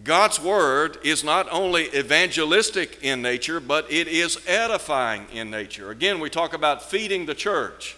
God's 0.05 0.39
word 0.39 0.99
is 1.03 1.25
not 1.25 1.49
only 1.51 1.95
evangelistic 1.97 2.99
in 3.03 3.23
nature, 3.23 3.61
but 3.61 3.91
it 3.91 4.07
is 4.09 4.39
edifying 4.47 5.27
in 5.33 5.51
nature. 5.51 5.91
Again, 5.91 6.21
we 6.21 6.31
talk 6.31 6.53
about 6.53 6.83
feeding 6.83 7.27
the 7.27 7.35
church. 7.35 7.97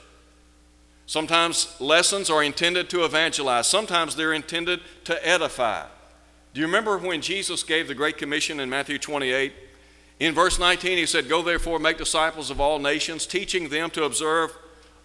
Sometimes 1.07 1.75
lessons 1.81 2.31
are 2.31 2.43
intended 2.43 2.91
to 2.91 3.05
evangelize, 3.05 3.67
sometimes 3.67 4.15
they're 4.15 4.35
intended 4.35 4.81
to 5.05 5.27
edify. 5.27 5.87
Do 6.55 6.61
you 6.61 6.67
remember 6.67 6.99
when 6.99 7.21
Jesus 7.21 7.63
gave 7.63 7.89
the 7.89 7.95
Great 7.95 8.19
Commission 8.19 8.61
in 8.61 8.71
Matthew 8.71 8.99
28? 8.99 9.53
In 10.21 10.35
verse 10.35 10.59
19, 10.59 10.99
he 10.99 11.07
said, 11.07 11.29
Go 11.29 11.43
therefore, 11.43 11.79
make 11.79 11.99
disciples 11.99 12.51
of 12.51 12.61
all 12.61 12.79
nations, 12.79 13.27
teaching 13.27 13.69
them 13.69 13.91
to 13.91 14.05
observe 14.05 14.57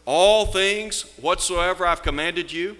all 0.05 0.45
things 0.45 1.03
whatsoever 1.17 1.85
I've 1.85 2.01
commanded 2.01 2.51
you. 2.51 2.77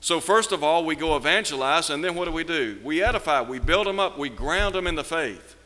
So, 0.00 0.18
first 0.18 0.52
of 0.52 0.64
all, 0.64 0.84
we 0.84 0.96
go 0.96 1.16
evangelize, 1.16 1.90
and 1.90 2.02
then 2.02 2.14
what 2.14 2.24
do 2.24 2.32
we 2.32 2.44
do? 2.44 2.78
We 2.82 3.02
edify, 3.02 3.42
we 3.42 3.58
build 3.58 3.86
them 3.86 4.00
up, 4.00 4.18
we 4.18 4.30
ground 4.30 4.74
them 4.74 4.86
in 4.86 4.94
the 4.94 5.04
faith. 5.04 5.56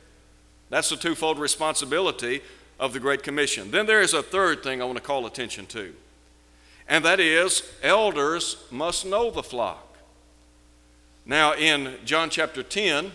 That's 0.70 0.88
the 0.88 0.96
twofold 0.96 1.38
responsibility 1.38 2.42
of 2.80 2.92
the 2.92 3.00
Great 3.00 3.22
Commission. 3.22 3.70
Then 3.70 3.86
there 3.86 4.00
is 4.00 4.12
a 4.12 4.22
third 4.22 4.64
thing 4.64 4.82
I 4.82 4.84
want 4.84 4.96
to 4.96 5.02
call 5.02 5.26
attention 5.26 5.66
to 5.66 5.94
and 6.88 7.04
that 7.04 7.20
is, 7.20 7.62
elders 7.82 8.56
must 8.70 9.06
know 9.06 9.30
the 9.30 9.42
flock. 9.42 9.96
Now, 11.24 11.54
in 11.54 11.96
John 12.04 12.28
chapter 12.28 12.62
10, 12.62 13.10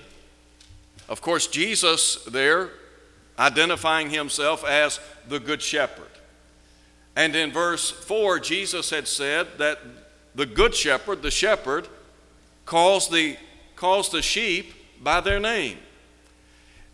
of 1.08 1.22
course, 1.22 1.48
Jesus 1.48 2.24
there 2.26 2.72
identifying 3.38 4.10
himself 4.10 4.66
as 4.66 5.00
the 5.28 5.40
Good 5.40 5.62
Shepherd. 5.62 6.06
And 7.16 7.36
in 7.36 7.52
verse 7.52 7.92
4, 7.92 8.40
Jesus 8.40 8.90
had 8.90 9.08
said 9.08 9.48
that 9.60 9.80
the 10.36 10.46
Good 10.46 10.76
Shepherd, 10.76 11.22
the 11.22 11.32
shepherd, 11.32 11.88
calls 12.66 13.10
the, 13.10 13.38
calls 13.76 14.10
the 14.10 14.22
sheep 14.22 14.74
by 15.02 15.22
their 15.22 15.40
name. 15.40 15.78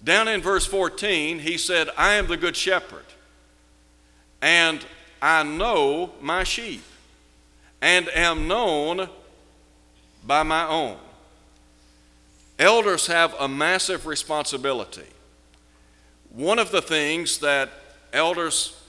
Down 0.04 0.28
in 0.28 0.42
verse 0.42 0.66
14, 0.66 1.40
he 1.40 1.58
said, 1.58 1.90
I 1.98 2.14
am 2.14 2.28
the 2.28 2.38
Good 2.38 2.56
Shepherd. 2.56 3.06
And 4.42 4.86
I 5.22 5.44
know 5.44 6.12
my 6.22 6.44
sheep 6.44 6.84
and 7.82 8.08
am 8.10 8.48
known 8.48 9.10
by 10.26 10.44
my 10.44 10.68
own. 10.68 10.98
Elders 12.58 13.08
have 13.08 13.36
a 13.40 13.48
massive 13.48 14.06
responsibility. 14.06 15.10
one 16.30 16.60
of 16.60 16.72
the 16.72 16.82
things 16.82 17.40
that 17.40 17.70
elders 18.12 18.82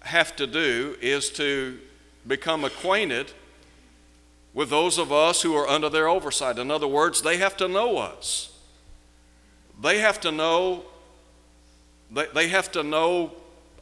have 0.00 0.34
to 0.36 0.46
do 0.46 0.96
is 1.00 1.30
to 1.30 1.78
become 2.26 2.64
acquainted 2.64 3.30
with 4.54 4.70
those 4.70 4.98
of 4.98 5.12
us 5.12 5.42
who 5.42 5.54
are 5.54 5.68
under 5.68 5.88
their 5.88 6.08
oversight. 6.08 6.58
In 6.58 6.70
other 6.70 6.88
words, 6.88 7.22
they 7.22 7.38
have 7.38 7.56
to 7.58 7.68
know 7.68 7.98
us. 7.98 8.52
They 9.80 9.98
have 9.98 10.20
to 10.20 10.32
know 10.32 10.84
they 12.34 12.48
have 12.48 12.70
to 12.72 12.82
know 12.82 13.32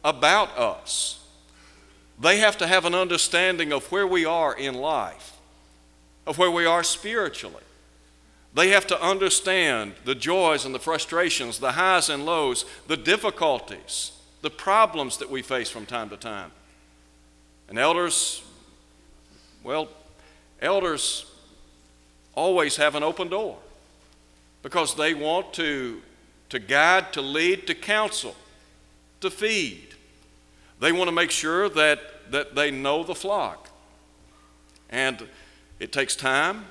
about 0.04 0.56
us. 0.56 1.24
They 2.20 2.38
have 2.38 2.56
to 2.58 2.66
have 2.66 2.84
an 2.84 2.94
understanding 2.94 3.72
of 3.72 3.90
where 3.90 4.06
we 4.06 4.24
are 4.24 4.56
in 4.56 4.74
life, 4.74 5.36
of 6.26 6.38
where 6.38 6.50
we 6.50 6.64
are 6.64 6.84
spiritually. 6.84 7.64
They 8.54 8.68
have 8.70 8.86
to 8.88 9.02
understand 9.02 9.94
the 10.04 10.14
joys 10.14 10.64
and 10.64 10.74
the 10.74 10.78
frustrations, 10.78 11.58
the 11.58 11.72
highs 11.72 12.08
and 12.08 12.26
lows, 12.26 12.64
the 12.88 12.96
difficulties, 12.96 14.12
the 14.42 14.50
problems 14.50 15.18
that 15.18 15.30
we 15.30 15.42
face 15.42 15.70
from 15.70 15.86
time 15.86 16.10
to 16.10 16.16
time. 16.16 16.50
And 17.68 17.78
elders, 17.78 18.42
well, 19.62 19.88
elders 20.60 21.26
always 22.34 22.76
have 22.76 22.94
an 22.94 23.02
open 23.02 23.28
door 23.28 23.58
because 24.62 24.94
they 24.94 25.14
want 25.14 25.52
to, 25.54 26.00
to 26.50 26.58
guide, 26.58 27.12
to 27.12 27.20
lead, 27.20 27.66
to 27.66 27.74
counsel, 27.74 28.34
to 29.20 29.30
feed. 29.30 29.88
They 30.80 30.92
want 30.92 31.08
to 31.08 31.12
make 31.12 31.30
sure 31.30 31.68
that, 31.70 32.00
that 32.30 32.54
they 32.54 32.70
know 32.70 33.02
the 33.02 33.14
flock. 33.14 33.68
And 34.88 35.26
it 35.78 35.92
takes 35.92 36.16
time, 36.16 36.66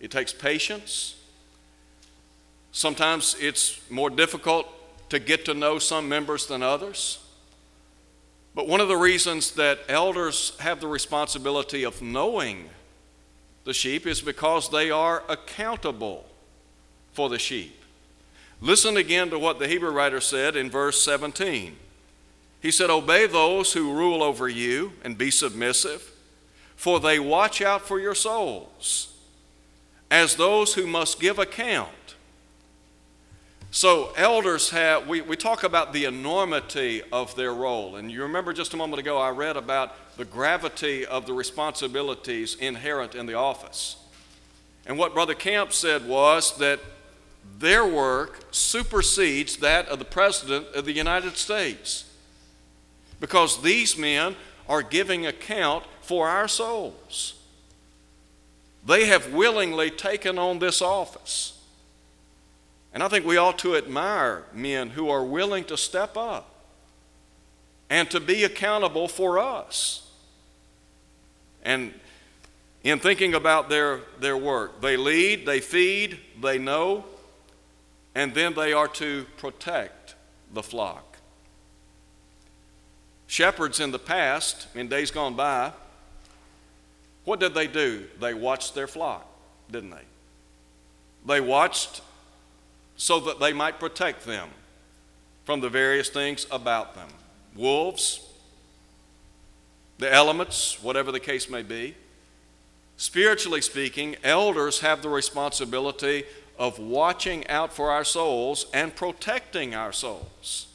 it 0.00 0.10
takes 0.10 0.32
patience. 0.32 1.16
Sometimes 2.72 3.36
it's 3.40 3.80
more 3.90 4.10
difficult 4.10 4.68
to 5.10 5.18
get 5.18 5.44
to 5.46 5.54
know 5.54 5.78
some 5.78 6.08
members 6.08 6.46
than 6.46 6.62
others. 6.62 7.18
But 8.60 8.68
one 8.68 8.82
of 8.82 8.88
the 8.88 8.96
reasons 8.98 9.52
that 9.52 9.78
elders 9.88 10.52
have 10.60 10.82
the 10.82 10.86
responsibility 10.86 11.82
of 11.82 12.02
knowing 12.02 12.68
the 13.64 13.72
sheep 13.72 14.06
is 14.06 14.20
because 14.20 14.68
they 14.68 14.90
are 14.90 15.22
accountable 15.30 16.26
for 17.14 17.30
the 17.30 17.38
sheep. 17.38 17.82
Listen 18.60 18.98
again 18.98 19.30
to 19.30 19.38
what 19.38 19.60
the 19.60 19.66
Hebrew 19.66 19.90
writer 19.90 20.20
said 20.20 20.56
in 20.56 20.68
verse 20.68 21.02
17. 21.02 21.74
He 22.60 22.70
said, 22.70 22.90
Obey 22.90 23.26
those 23.26 23.72
who 23.72 23.94
rule 23.94 24.22
over 24.22 24.46
you 24.46 24.92
and 25.02 25.16
be 25.16 25.30
submissive, 25.30 26.12
for 26.76 27.00
they 27.00 27.18
watch 27.18 27.62
out 27.62 27.88
for 27.88 27.98
your 27.98 28.14
souls 28.14 29.16
as 30.10 30.36
those 30.36 30.74
who 30.74 30.86
must 30.86 31.18
give 31.18 31.38
account. 31.38 31.88
So, 33.72 34.12
elders 34.16 34.70
have, 34.70 35.06
we, 35.06 35.20
we 35.20 35.36
talk 35.36 35.62
about 35.62 35.92
the 35.92 36.04
enormity 36.04 37.02
of 37.12 37.36
their 37.36 37.54
role. 37.54 37.96
And 37.96 38.10
you 38.10 38.22
remember 38.22 38.52
just 38.52 38.74
a 38.74 38.76
moment 38.76 38.98
ago, 38.98 39.16
I 39.16 39.30
read 39.30 39.56
about 39.56 39.94
the 40.16 40.24
gravity 40.24 41.06
of 41.06 41.24
the 41.26 41.32
responsibilities 41.32 42.56
inherent 42.56 43.14
in 43.14 43.26
the 43.26 43.34
office. 43.34 43.96
And 44.86 44.98
what 44.98 45.14
Brother 45.14 45.34
Camp 45.34 45.72
said 45.72 46.08
was 46.08 46.58
that 46.58 46.80
their 47.60 47.86
work 47.86 48.40
supersedes 48.50 49.58
that 49.58 49.86
of 49.88 50.00
the 50.00 50.04
President 50.04 50.66
of 50.74 50.84
the 50.84 50.92
United 50.92 51.36
States. 51.36 52.12
Because 53.20 53.62
these 53.62 53.96
men 53.96 54.34
are 54.68 54.82
giving 54.82 55.26
account 55.26 55.84
for 56.00 56.28
our 56.28 56.48
souls. 56.48 57.34
They 58.84 59.06
have 59.06 59.32
willingly 59.32 59.90
taken 59.90 60.40
on 60.40 60.58
this 60.58 60.82
office. 60.82 61.59
And 62.92 63.02
I 63.02 63.08
think 63.08 63.24
we 63.24 63.36
ought 63.36 63.58
to 63.60 63.76
admire 63.76 64.44
men 64.52 64.90
who 64.90 65.08
are 65.08 65.24
willing 65.24 65.64
to 65.64 65.76
step 65.76 66.16
up 66.16 66.52
and 67.88 68.10
to 68.10 68.20
be 68.20 68.44
accountable 68.44 69.08
for 69.08 69.38
us. 69.38 70.10
And 71.62 71.92
in 72.82 72.98
thinking 72.98 73.34
about 73.34 73.68
their, 73.68 74.00
their 74.18 74.36
work, 74.36 74.80
they 74.80 74.96
lead, 74.96 75.46
they 75.46 75.60
feed, 75.60 76.18
they 76.40 76.58
know, 76.58 77.04
and 78.14 78.34
then 78.34 78.54
they 78.54 78.72
are 78.72 78.88
to 78.88 79.26
protect 79.36 80.14
the 80.52 80.62
flock. 80.62 81.18
Shepherds 83.26 83.78
in 83.78 83.92
the 83.92 83.98
past, 83.98 84.66
in 84.74 84.88
days 84.88 85.12
gone 85.12 85.34
by, 85.34 85.72
what 87.24 87.38
did 87.38 87.54
they 87.54 87.68
do? 87.68 88.06
They 88.18 88.34
watched 88.34 88.74
their 88.74 88.88
flock, 88.88 89.26
didn't 89.70 89.90
they? 89.90 90.04
They 91.26 91.40
watched 91.40 92.00
so 93.00 93.18
that 93.18 93.40
they 93.40 93.50
might 93.50 93.80
protect 93.80 94.26
them 94.26 94.50
from 95.44 95.60
the 95.60 95.70
various 95.70 96.10
things 96.10 96.46
about 96.50 96.94
them 96.94 97.08
wolves, 97.56 98.20
the 99.96 100.12
elements, 100.12 100.82
whatever 100.82 101.10
the 101.10 101.18
case 101.18 101.48
may 101.48 101.62
be. 101.62 101.94
Spiritually 102.98 103.62
speaking, 103.62 104.16
elders 104.22 104.80
have 104.80 105.00
the 105.00 105.08
responsibility 105.08 106.24
of 106.58 106.78
watching 106.78 107.46
out 107.48 107.72
for 107.72 107.90
our 107.90 108.04
souls 108.04 108.66
and 108.74 108.94
protecting 108.94 109.74
our 109.74 109.92
souls. 109.92 110.66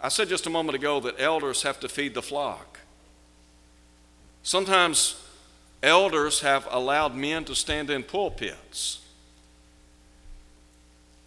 I 0.00 0.08
said 0.08 0.28
just 0.28 0.46
a 0.46 0.50
moment 0.50 0.76
ago 0.76 1.00
that 1.00 1.20
elders 1.20 1.64
have 1.64 1.80
to 1.80 1.88
feed 1.88 2.14
the 2.14 2.22
flock. 2.22 2.78
Sometimes 4.44 5.20
elders 5.82 6.40
have 6.42 6.68
allowed 6.70 7.16
men 7.16 7.44
to 7.46 7.56
stand 7.56 7.90
in 7.90 8.04
pulpits. 8.04 9.00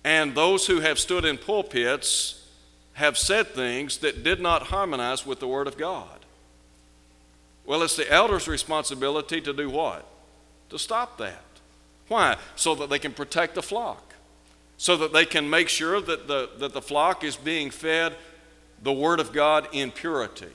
And 0.04 0.34
those 0.36 0.68
who 0.68 0.80
have 0.80 0.98
stood 0.98 1.26
in 1.26 1.38
pulpits 1.38 2.48
have 2.94 3.18
said 3.18 3.48
things 3.48 3.98
that 4.00 4.24
did 4.24 4.40
not 4.40 4.64
harmonize 4.64 5.26
with 5.26 5.40
the 5.40 5.48
Word 5.48 5.68
of 5.68 5.78
God. 5.78 6.20
Well, 7.66 7.84
it's 7.84 7.96
the 7.96 8.12
elder's 8.12 8.48
responsibility 8.48 9.40
to 9.42 9.54
do 9.54 9.70
what? 9.70 10.06
To 10.70 10.80
stop 10.80 11.18
that. 11.20 11.44
Why? 12.08 12.38
So 12.56 12.76
that 12.76 12.90
they 12.90 13.00
can 13.00 13.14
protect 13.14 13.56
the 13.56 13.62
flock, 13.62 14.16
so 14.78 14.98
that 14.98 15.14
they 15.14 15.26
can 15.26 15.50
make 15.50 15.70
sure 15.70 16.02
that 16.02 16.28
the, 16.28 16.50
that 16.58 16.74
the 16.74 16.82
flock 16.82 17.24
is 17.24 17.36
being 17.36 17.70
fed 17.70 18.16
the 18.84 18.92
Word 18.92 19.20
of 19.20 19.32
God 19.32 19.68
in 19.72 19.92
purity. 19.92 20.48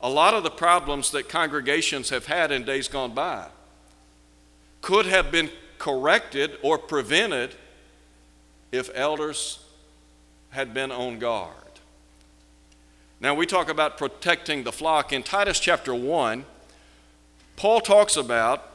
A 0.00 0.08
lot 0.08 0.34
of 0.34 0.42
the 0.42 0.50
problems 0.50 1.10
that 1.12 1.28
congregations 1.28 2.10
have 2.10 2.26
had 2.26 2.50
in 2.50 2.64
days 2.64 2.88
gone 2.88 3.14
by 3.14 3.46
could 4.80 5.06
have 5.06 5.30
been 5.30 5.50
corrected 5.78 6.58
or 6.62 6.76
prevented 6.76 7.54
if 8.74 8.90
elders 8.94 9.60
had 10.50 10.74
been 10.74 10.90
on 10.90 11.18
guard. 11.18 11.54
Now, 13.20 13.34
we 13.34 13.46
talk 13.46 13.68
about 13.68 13.96
protecting 13.96 14.64
the 14.64 14.72
flock. 14.72 15.12
In 15.12 15.22
Titus 15.22 15.60
chapter 15.60 15.94
1, 15.94 16.44
Paul 17.56 17.80
talks 17.80 18.16
about 18.16 18.70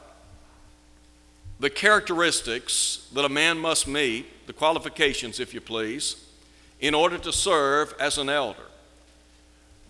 the 1.60 1.70
characteristics 1.70 3.08
that 3.12 3.24
a 3.24 3.28
man 3.28 3.58
must 3.58 3.86
meet, 3.86 4.46
the 4.46 4.52
qualifications, 4.52 5.38
if 5.38 5.52
you 5.52 5.60
please, 5.60 6.26
in 6.80 6.94
order 6.94 7.18
to 7.18 7.32
serve 7.32 7.94
as 8.00 8.16
an 8.16 8.30
elder. 8.30 8.58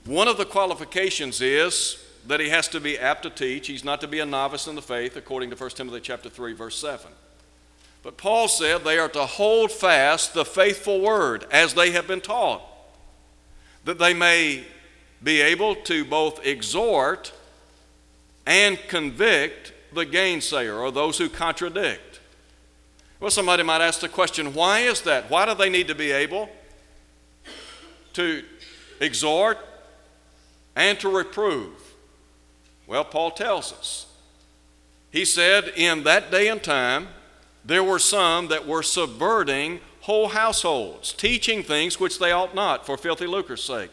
One 0.05 0.27
of 0.27 0.37
the 0.37 0.44
qualifications 0.44 1.40
is 1.40 2.05
that 2.27 2.40
he 2.40 2.49
has 2.49 2.66
to 2.68 2.81
be 2.81 2.99
apt 2.99 3.23
to 3.23 3.31
teach. 3.31 3.68
He's 3.68 3.85
not 3.85 4.01
to 4.01 4.09
be 4.09 4.18
a 4.18 4.27
novice 4.27 4.66
in 4.66 4.75
the 4.75 4.83
faith, 4.83 5.16
according 5.16 5.51
to 5.51 5.57
1 5.57 5.70
Timothy 5.70 6.01
chapter 6.01 6.29
3, 6.29 6.53
verse 6.53 6.77
7. 6.77 7.07
But 8.03 8.17
Paul 8.17 8.49
said 8.49 8.83
they 8.83 8.99
are 8.99 9.09
to 9.11 9.27
hold 9.27 9.71
fast 9.71 10.33
the 10.33 10.45
faithful 10.45 11.01
word 11.01 11.45
as 11.51 11.75
they 11.75 11.91
have 11.91 12.07
been 12.07 12.21
taught, 12.21 12.63
that 13.85 13.99
they 13.99 14.15
may 14.15 14.65
be 15.23 15.41
able 15.43 15.75
to 15.75 16.05
both 16.05 16.45
exhort 16.47 17.33
and 18.47 18.79
convict 18.89 19.73
the 19.93 20.07
gainsayer 20.07 20.81
or 20.81 20.91
those 20.91 21.19
who 21.19 21.29
contradict. 21.29 22.21
Well, 23.19 23.31
somebody 23.31 23.63
might 23.63 23.83
ask 23.83 24.01
the 24.01 24.09
question 24.09 24.55
why 24.55 24.81
is 24.81 25.03
that? 25.03 25.31
Why 25.31 25.45
do 25.45 25.55
they 25.55 25.69
need 25.69 25.89
to 25.89 25.95
be 25.95 26.11
able 26.11 26.49
to 28.15 28.43
exhort 28.99 29.59
and 30.75 30.99
to 31.01 31.11
reprove? 31.11 31.75
Well, 32.87 33.05
Paul 33.05 33.31
tells 33.33 33.73
us. 33.73 34.07
He 35.11 35.25
said, 35.25 35.69
In 35.77 36.05
that 36.05 36.31
day 36.31 36.49
and 36.49 36.63
time, 36.63 37.09
there 37.64 37.85
were 37.85 37.99
some 37.99 38.49
that 38.49 38.66
were 38.66 38.83
subverting 38.83 39.81
whole 40.03 40.29
households, 40.29 41.12
teaching 41.12 41.62
things 41.62 42.01
which 42.01 42.18
they 42.18 42.33
ought 42.33 42.55
not 42.55 42.87
for 42.87 42.96
filthy 42.96 43.27
lucre's 43.27 43.62
sake. 43.62 43.90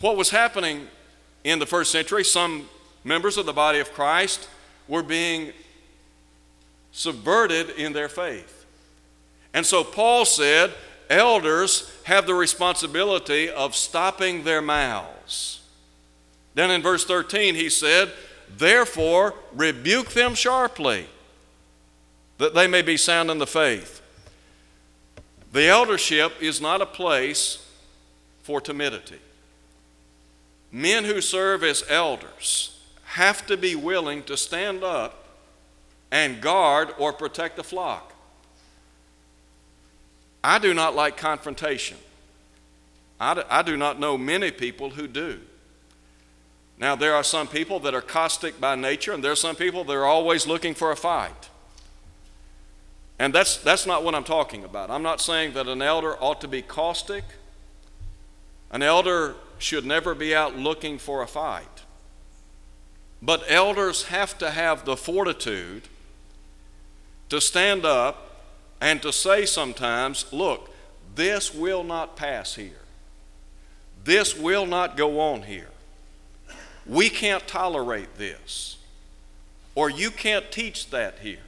What 0.00 0.16
was 0.16 0.30
happening 0.30 0.88
in 1.44 1.58
the 1.58 1.66
first 1.66 1.92
century, 1.92 2.24
some 2.24 2.68
members 3.04 3.36
of 3.36 3.46
the 3.46 3.52
body 3.52 3.78
of 3.78 3.92
Christ 3.92 4.48
were 4.88 5.02
being 5.02 5.52
subverted 6.92 7.70
in 7.70 7.92
their 7.92 8.08
faith. 8.08 8.66
And 9.52 9.64
so 9.64 9.84
Paul 9.84 10.24
said, 10.24 10.72
elders 11.08 11.90
have 12.04 12.26
the 12.26 12.34
responsibility 12.34 13.48
of 13.48 13.76
stopping 13.76 14.44
their 14.44 14.62
mouths. 14.62 15.60
Then 16.54 16.70
in 16.70 16.82
verse 16.82 17.04
13, 17.04 17.54
he 17.54 17.68
said, 17.68 18.12
Therefore, 18.56 19.34
rebuke 19.52 20.10
them 20.10 20.34
sharply, 20.34 21.06
that 22.38 22.54
they 22.54 22.66
may 22.66 22.82
be 22.82 22.96
sound 22.96 23.30
in 23.30 23.38
the 23.38 23.46
faith. 23.46 24.02
The 25.52 25.68
eldership 25.68 26.32
is 26.40 26.60
not 26.60 26.82
a 26.82 26.86
place 26.86 27.66
for 28.42 28.60
timidity. 28.60 29.18
Men 30.70 31.04
who 31.04 31.20
serve 31.20 31.64
as 31.64 31.84
elders 31.88 32.78
have 33.04 33.46
to 33.46 33.56
be 33.56 33.74
willing 33.74 34.22
to 34.24 34.36
stand 34.36 34.84
up 34.84 35.24
and 36.10 36.40
guard 36.40 36.90
or 36.98 37.12
protect 37.12 37.56
the 37.56 37.64
flock. 37.64 38.12
I 40.44 40.58
do 40.58 40.74
not 40.74 40.94
like 40.94 41.16
confrontation. 41.16 41.96
I 43.18 43.62
do 43.64 43.76
not 43.76 43.98
know 43.98 44.18
many 44.18 44.50
people 44.50 44.90
who 44.90 45.06
do. 45.08 45.40
Now, 46.78 46.94
there 46.94 47.14
are 47.14 47.24
some 47.24 47.48
people 47.48 47.80
that 47.80 47.94
are 47.94 48.02
caustic 48.02 48.60
by 48.60 48.74
nature, 48.74 49.12
and 49.14 49.24
there 49.24 49.32
are 49.32 49.36
some 49.36 49.56
people 49.56 49.82
that 49.84 49.94
are 49.94 50.04
always 50.04 50.46
looking 50.46 50.74
for 50.74 50.92
a 50.92 50.96
fight. 50.96 51.48
And 53.18 53.34
that's, 53.34 53.56
that's 53.56 53.86
not 53.86 54.04
what 54.04 54.14
I'm 54.14 54.24
talking 54.24 54.64
about. 54.64 54.90
I'm 54.90 55.02
not 55.02 55.20
saying 55.20 55.54
that 55.54 55.68
an 55.68 55.80
elder 55.80 56.16
ought 56.22 56.40
to 56.42 56.48
be 56.48 56.62
caustic. 56.62 57.24
An 58.70 58.82
elder 58.82 59.36
should 59.58 59.86
never 59.86 60.14
be 60.14 60.34
out 60.34 60.56
looking 60.56 60.98
for 60.98 61.22
a 61.22 61.26
fight. 61.26 61.82
But 63.22 63.44
elders 63.48 64.04
have 64.04 64.36
to 64.38 64.50
have 64.50 64.84
the 64.84 64.96
fortitude 64.96 65.84
to 67.30 67.40
stand 67.40 67.84
up 67.84 68.44
and 68.80 69.00
to 69.02 69.12
say 69.12 69.46
sometimes, 69.46 70.30
look, 70.32 70.70
this 71.14 71.54
will 71.54 71.82
not 71.82 72.16
pass 72.16 72.54
here. 72.54 72.82
This 74.04 74.36
will 74.36 74.66
not 74.66 74.96
go 74.96 75.18
on 75.18 75.42
here. 75.42 75.70
We 76.84 77.08
can't 77.08 77.46
tolerate 77.48 78.16
this. 78.18 78.76
Or 79.74 79.90
you 79.90 80.10
can't 80.10 80.52
teach 80.52 80.90
that 80.90 81.18
here. 81.20 81.38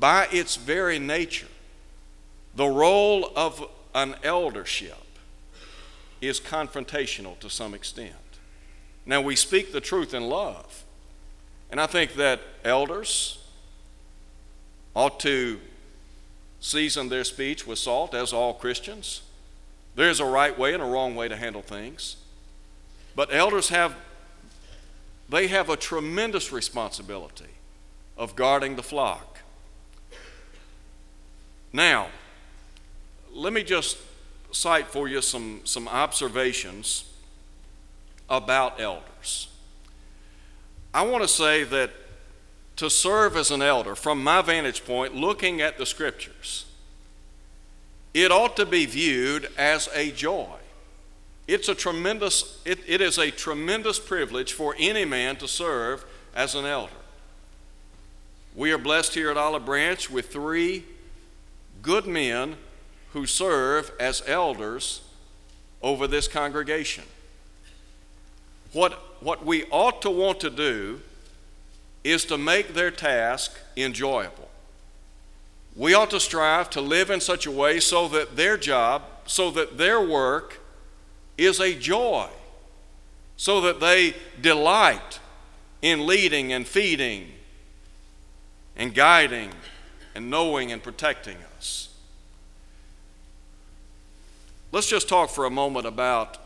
By 0.00 0.26
its 0.32 0.56
very 0.56 0.98
nature, 0.98 1.46
the 2.54 2.66
role 2.66 3.30
of 3.36 3.64
an 3.94 4.16
eldership 4.24 4.96
is 6.20 6.40
confrontational 6.40 7.38
to 7.40 7.50
some 7.50 7.74
extent. 7.74 8.14
Now, 9.06 9.20
we 9.20 9.36
speak 9.36 9.72
the 9.72 9.80
truth 9.80 10.14
in 10.14 10.28
love. 10.28 10.84
And 11.70 11.80
I 11.80 11.86
think 11.86 12.14
that 12.14 12.40
elders 12.64 13.38
ought 14.94 15.20
to 15.20 15.60
season 16.60 17.08
their 17.08 17.24
speech 17.24 17.66
with 17.66 17.78
salt, 17.78 18.14
as 18.14 18.32
all 18.32 18.54
Christians. 18.54 19.22
There's 19.94 20.20
a 20.20 20.24
right 20.24 20.58
way 20.58 20.74
and 20.74 20.82
a 20.82 20.86
wrong 20.86 21.14
way 21.14 21.28
to 21.28 21.36
handle 21.36 21.62
things. 21.62 22.16
But 23.14 23.32
elders 23.32 23.68
have 23.68 23.94
they 25.28 25.46
have 25.46 25.68
a 25.68 25.76
tremendous 25.76 26.50
responsibility 26.50 27.44
of 28.16 28.34
guarding 28.34 28.74
the 28.74 28.82
flock. 28.82 29.38
Now, 31.72 32.08
let 33.32 33.52
me 33.52 33.62
just 33.62 33.96
cite 34.50 34.88
for 34.88 35.08
you 35.08 35.22
some, 35.22 35.60
some 35.64 35.86
observations 35.86 37.04
about 38.28 38.80
elders. 38.80 39.48
I 40.92 41.02
want 41.02 41.22
to 41.22 41.28
say 41.28 41.62
that 41.64 41.90
to 42.76 42.90
serve 42.90 43.36
as 43.36 43.50
an 43.50 43.62
elder, 43.62 43.94
from 43.94 44.24
my 44.24 44.42
vantage 44.42 44.84
point, 44.84 45.14
looking 45.14 45.60
at 45.60 45.78
the 45.78 45.86
scriptures, 45.86 46.64
it 48.14 48.32
ought 48.32 48.56
to 48.56 48.66
be 48.66 48.86
viewed 48.86 49.48
as 49.56 49.88
a 49.94 50.10
joy. 50.10 50.56
It's 51.46 51.68
a 51.68 51.74
tremendous, 51.74 52.60
it, 52.64 52.80
it 52.86 53.00
is 53.00 53.18
a 53.18 53.30
tremendous 53.30 53.98
privilege 53.98 54.52
for 54.52 54.74
any 54.78 55.04
man 55.04 55.36
to 55.36 55.46
serve 55.46 56.04
as 56.34 56.54
an 56.54 56.64
elder. 56.64 56.92
We 58.56 58.72
are 58.72 58.78
blessed 58.78 59.14
here 59.14 59.30
at 59.30 59.36
Olive 59.36 59.64
Branch 59.64 60.10
with 60.10 60.32
three 60.32 60.84
good 61.82 62.06
men 62.06 62.56
who 63.12 63.26
serve 63.26 63.92
as 63.98 64.22
elders 64.26 65.02
over 65.82 66.06
this 66.06 66.28
congregation. 66.28 67.04
What, 68.72 68.92
what 69.22 69.44
we 69.44 69.64
ought 69.70 70.02
to 70.02 70.10
want 70.10 70.40
to 70.40 70.50
do 70.50 71.00
is 72.04 72.24
to 72.26 72.38
make 72.38 72.74
their 72.74 72.90
task 72.90 73.58
enjoyable. 73.76 74.48
We 75.76 75.94
ought 75.94 76.10
to 76.10 76.20
strive 76.20 76.70
to 76.70 76.80
live 76.80 77.10
in 77.10 77.20
such 77.20 77.46
a 77.46 77.50
way 77.50 77.80
so 77.80 78.08
that 78.08 78.36
their 78.36 78.56
job, 78.56 79.02
so 79.26 79.50
that 79.52 79.78
their 79.78 80.00
work 80.00 80.60
is 81.36 81.60
a 81.60 81.74
joy 81.74 82.28
so 83.40 83.62
that 83.62 83.80
they 83.80 84.14
delight 84.42 85.18
in 85.80 86.06
leading 86.06 86.52
and 86.52 86.68
feeding 86.68 87.26
and 88.76 88.94
guiding 88.94 89.50
and 90.14 90.30
knowing 90.30 90.72
and 90.72 90.82
protecting 90.82 91.36
us. 91.56 91.88
Let's 94.72 94.88
just 94.88 95.08
talk 95.08 95.30
for 95.30 95.44
a 95.44 95.50
moment 95.50 95.86
about 95.86 96.38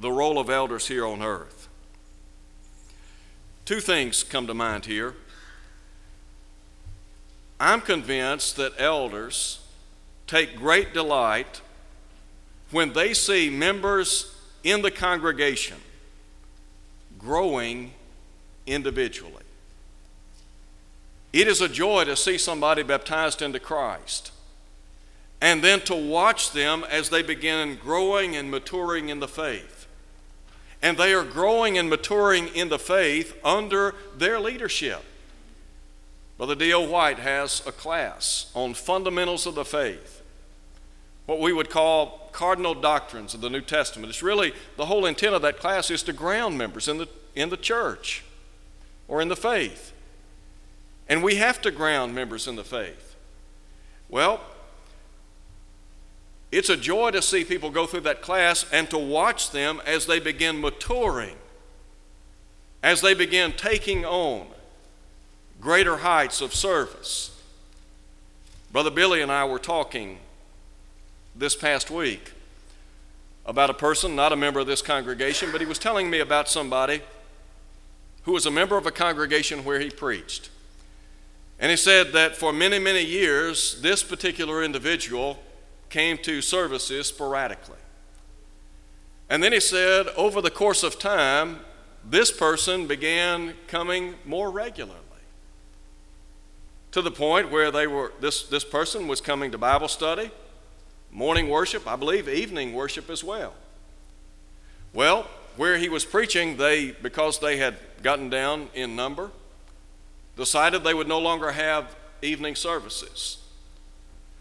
the 0.00 0.12
role 0.12 0.38
of 0.38 0.50
elders 0.50 0.88
here 0.88 1.06
on 1.06 1.22
earth. 1.22 1.68
Two 3.64 3.80
things 3.80 4.22
come 4.22 4.46
to 4.46 4.54
mind 4.54 4.84
here. 4.84 5.14
I'm 7.58 7.80
convinced 7.80 8.56
that 8.56 8.72
elders 8.78 9.60
take 10.26 10.56
great 10.56 10.92
delight 10.92 11.62
when 12.70 12.92
they 12.92 13.14
see 13.14 13.48
members 13.48 14.36
in 14.62 14.82
the 14.82 14.90
congregation 14.90 15.78
growing 17.18 17.92
individually. 18.66 19.43
It 21.34 21.48
is 21.48 21.60
a 21.60 21.68
joy 21.68 22.04
to 22.04 22.14
see 22.14 22.38
somebody 22.38 22.84
baptized 22.84 23.42
into 23.42 23.58
Christ 23.58 24.30
and 25.40 25.64
then 25.64 25.80
to 25.80 25.94
watch 25.96 26.52
them 26.52 26.84
as 26.88 27.10
they 27.10 27.22
begin 27.22 27.76
growing 27.82 28.36
and 28.36 28.52
maturing 28.52 29.08
in 29.08 29.18
the 29.18 29.26
faith. 29.26 29.88
And 30.80 30.96
they 30.96 31.12
are 31.12 31.24
growing 31.24 31.76
and 31.76 31.90
maturing 31.90 32.46
in 32.54 32.68
the 32.68 32.78
faith 32.78 33.36
under 33.44 33.96
their 34.16 34.38
leadership. 34.38 35.02
Brother 36.36 36.54
D.O. 36.54 36.88
White 36.88 37.18
has 37.18 37.66
a 37.66 37.72
class 37.72 38.48
on 38.54 38.72
fundamentals 38.74 39.44
of 39.44 39.56
the 39.56 39.64
faith 39.64 40.22
what 41.26 41.40
we 41.40 41.52
would 41.52 41.70
call 41.70 42.28
cardinal 42.30 42.74
doctrines 42.74 43.34
of 43.34 43.40
the 43.40 43.50
New 43.50 43.62
Testament. 43.62 44.10
It's 44.10 44.22
really 44.22 44.52
the 44.76 44.86
whole 44.86 45.04
intent 45.04 45.34
of 45.34 45.42
that 45.42 45.58
class 45.58 45.90
is 45.90 46.04
to 46.04 46.12
ground 46.12 46.58
members 46.58 46.86
in 46.86 46.98
the, 46.98 47.08
in 47.34 47.48
the 47.48 47.56
church 47.56 48.22
or 49.08 49.20
in 49.20 49.26
the 49.26 49.36
faith. 49.36 49.93
And 51.08 51.22
we 51.22 51.36
have 51.36 51.60
to 51.62 51.70
ground 51.70 52.14
members 52.14 52.48
in 52.48 52.56
the 52.56 52.64
faith. 52.64 53.16
Well, 54.08 54.40
it's 56.50 56.68
a 56.68 56.76
joy 56.76 57.10
to 57.10 57.20
see 57.20 57.44
people 57.44 57.70
go 57.70 57.86
through 57.86 58.02
that 58.02 58.22
class 58.22 58.64
and 58.72 58.88
to 58.90 58.98
watch 58.98 59.50
them 59.50 59.80
as 59.84 60.06
they 60.06 60.20
begin 60.20 60.60
maturing, 60.60 61.36
as 62.82 63.00
they 63.00 63.12
begin 63.12 63.52
taking 63.52 64.04
on 64.04 64.46
greater 65.60 65.98
heights 65.98 66.40
of 66.40 66.54
service. 66.54 67.30
Brother 68.70 68.90
Billy 68.90 69.20
and 69.20 69.32
I 69.32 69.44
were 69.44 69.58
talking 69.58 70.18
this 71.34 71.56
past 71.56 71.90
week 71.90 72.32
about 73.46 73.68
a 73.68 73.74
person, 73.74 74.14
not 74.16 74.32
a 74.32 74.36
member 74.36 74.60
of 74.60 74.66
this 74.66 74.80
congregation, 74.80 75.50
but 75.52 75.60
he 75.60 75.66
was 75.66 75.78
telling 75.78 76.08
me 76.08 76.20
about 76.20 76.48
somebody 76.48 77.02
who 78.22 78.32
was 78.32 78.46
a 78.46 78.50
member 78.50 78.76
of 78.76 78.86
a 78.86 78.90
congregation 78.90 79.64
where 79.64 79.80
he 79.80 79.90
preached. 79.90 80.50
And 81.58 81.70
he 81.70 81.76
said 81.76 82.12
that 82.12 82.36
for 82.36 82.52
many, 82.52 82.78
many 82.78 83.04
years, 83.04 83.80
this 83.80 84.02
particular 84.02 84.62
individual 84.62 85.38
came 85.88 86.18
to 86.18 86.42
services 86.42 87.06
sporadically. 87.06 87.78
And 89.30 89.42
then 89.42 89.52
he 89.52 89.60
said, 89.60 90.08
over 90.16 90.40
the 90.40 90.50
course 90.50 90.82
of 90.82 90.98
time, 90.98 91.60
this 92.04 92.30
person 92.30 92.86
began 92.86 93.54
coming 93.68 94.14
more 94.24 94.50
regularly 94.50 95.00
to 96.90 97.02
the 97.02 97.10
point 97.10 97.50
where 97.50 97.70
they 97.70 97.86
were 97.86 98.12
this, 98.20 98.44
this 98.44 98.64
person 98.64 99.08
was 99.08 99.20
coming 99.20 99.50
to 99.50 99.58
Bible 99.58 99.88
study 99.88 100.30
morning 101.10 101.48
worship, 101.48 101.86
I 101.86 101.96
believe 101.96 102.28
evening 102.28 102.74
worship 102.74 103.08
as 103.08 103.22
well. 103.22 103.54
Well, 104.92 105.26
where 105.56 105.78
he 105.78 105.88
was 105.88 106.04
preaching, 106.04 106.56
they, 106.56 106.90
because 106.90 107.38
they 107.38 107.56
had 107.56 107.76
gotten 108.02 108.30
down 108.30 108.68
in 108.74 108.96
number, 108.96 109.30
decided 110.36 110.82
they 110.82 110.94
would 110.94 111.08
no 111.08 111.18
longer 111.18 111.52
have 111.52 111.94
evening 112.22 112.54
services. 112.54 113.38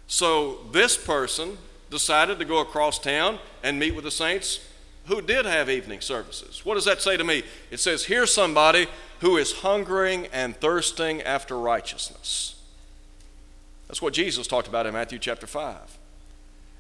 So 0.08 0.60
this 0.72 0.98
person 0.98 1.58
decided 1.90 2.40
to 2.40 2.46
go 2.46 2.60
across 2.60 3.00
town 3.00 3.40
and 3.64 3.80
meet 3.80 3.96
with 3.96 4.04
the 4.04 4.12
saints 4.12 4.68
who 5.06 5.22
did 5.22 5.46
have 5.46 5.70
evening 5.70 6.02
services. 6.02 6.66
What 6.66 6.76
does 6.76 6.86
that 6.86 7.02
say 7.02 7.18
to 7.18 7.24
me? 7.24 7.44
It 7.72 7.80
says, 7.80 8.06
here's 8.06 8.34
somebody 8.34 8.88
who 9.20 9.38
is 9.38 9.52
hungering 9.60 10.28
and 10.28 10.56
thirsting 10.56 11.22
after 11.22 11.58
righteousness. 11.58 12.56
That's 13.88 14.02
what 14.02 14.14
Jesus 14.14 14.48
talked 14.48 14.68
about 14.68 14.86
in 14.86 14.94
Matthew 14.94 15.20
chapter 15.20 15.46
5. 15.46 15.78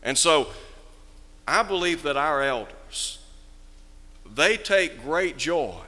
And 0.03 0.17
so 0.17 0.47
I 1.47 1.63
believe 1.63 2.03
that 2.03 2.17
our 2.17 2.41
elders, 2.41 3.19
they 4.33 4.57
take 4.57 5.03
great 5.03 5.37
joy 5.37 5.81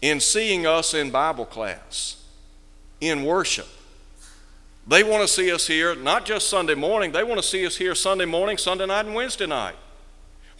in 0.00 0.20
seeing 0.20 0.66
us 0.66 0.94
in 0.94 1.10
Bible 1.10 1.44
class, 1.44 2.17
in 3.00 3.24
worship. 3.24 3.68
They 4.86 5.04
want 5.04 5.22
to 5.22 5.28
see 5.28 5.52
us 5.52 5.66
here 5.66 5.94
not 5.94 6.24
just 6.24 6.48
Sunday 6.48 6.74
morning, 6.74 7.12
they 7.12 7.22
want 7.22 7.40
to 7.40 7.46
see 7.46 7.66
us 7.66 7.76
here 7.76 7.94
Sunday 7.94 8.24
morning, 8.24 8.56
Sunday 8.56 8.86
night, 8.86 9.06
and 9.06 9.14
Wednesday 9.14 9.46
night. 9.46 9.76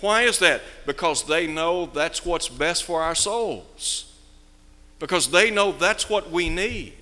Why 0.01 0.23
is 0.23 0.39
that? 0.39 0.61
Because 0.87 1.25
they 1.25 1.47
know 1.47 1.87
that's 1.87 2.25
what's 2.25 2.49
best 2.49 2.85
for 2.85 3.03
our 3.03 3.15
souls. 3.15 4.13
Because 4.99 5.31
they 5.31 5.51
know 5.51 5.73
that's 5.73 6.09
what 6.09 6.31
we 6.31 6.49
need. 6.49 6.93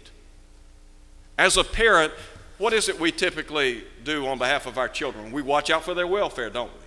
As 1.37 1.57
a 1.57 1.65
parent, 1.65 2.13
what 2.59 2.73
is 2.73 2.89
it 2.89 2.99
we 2.99 3.13
typically 3.13 3.85
do 4.05 4.27
on 4.27 4.39
behalf 4.39 4.67
of 4.67 4.79
our 4.79 4.89
children? 4.89 5.33
We 5.33 5.43
watch 5.43 5.69
out 5.69 5.85
for 5.85 5.95
their 5.95 6.07
welfare, 6.07 6.49
don't 6.49 6.71
we? 6.73 6.87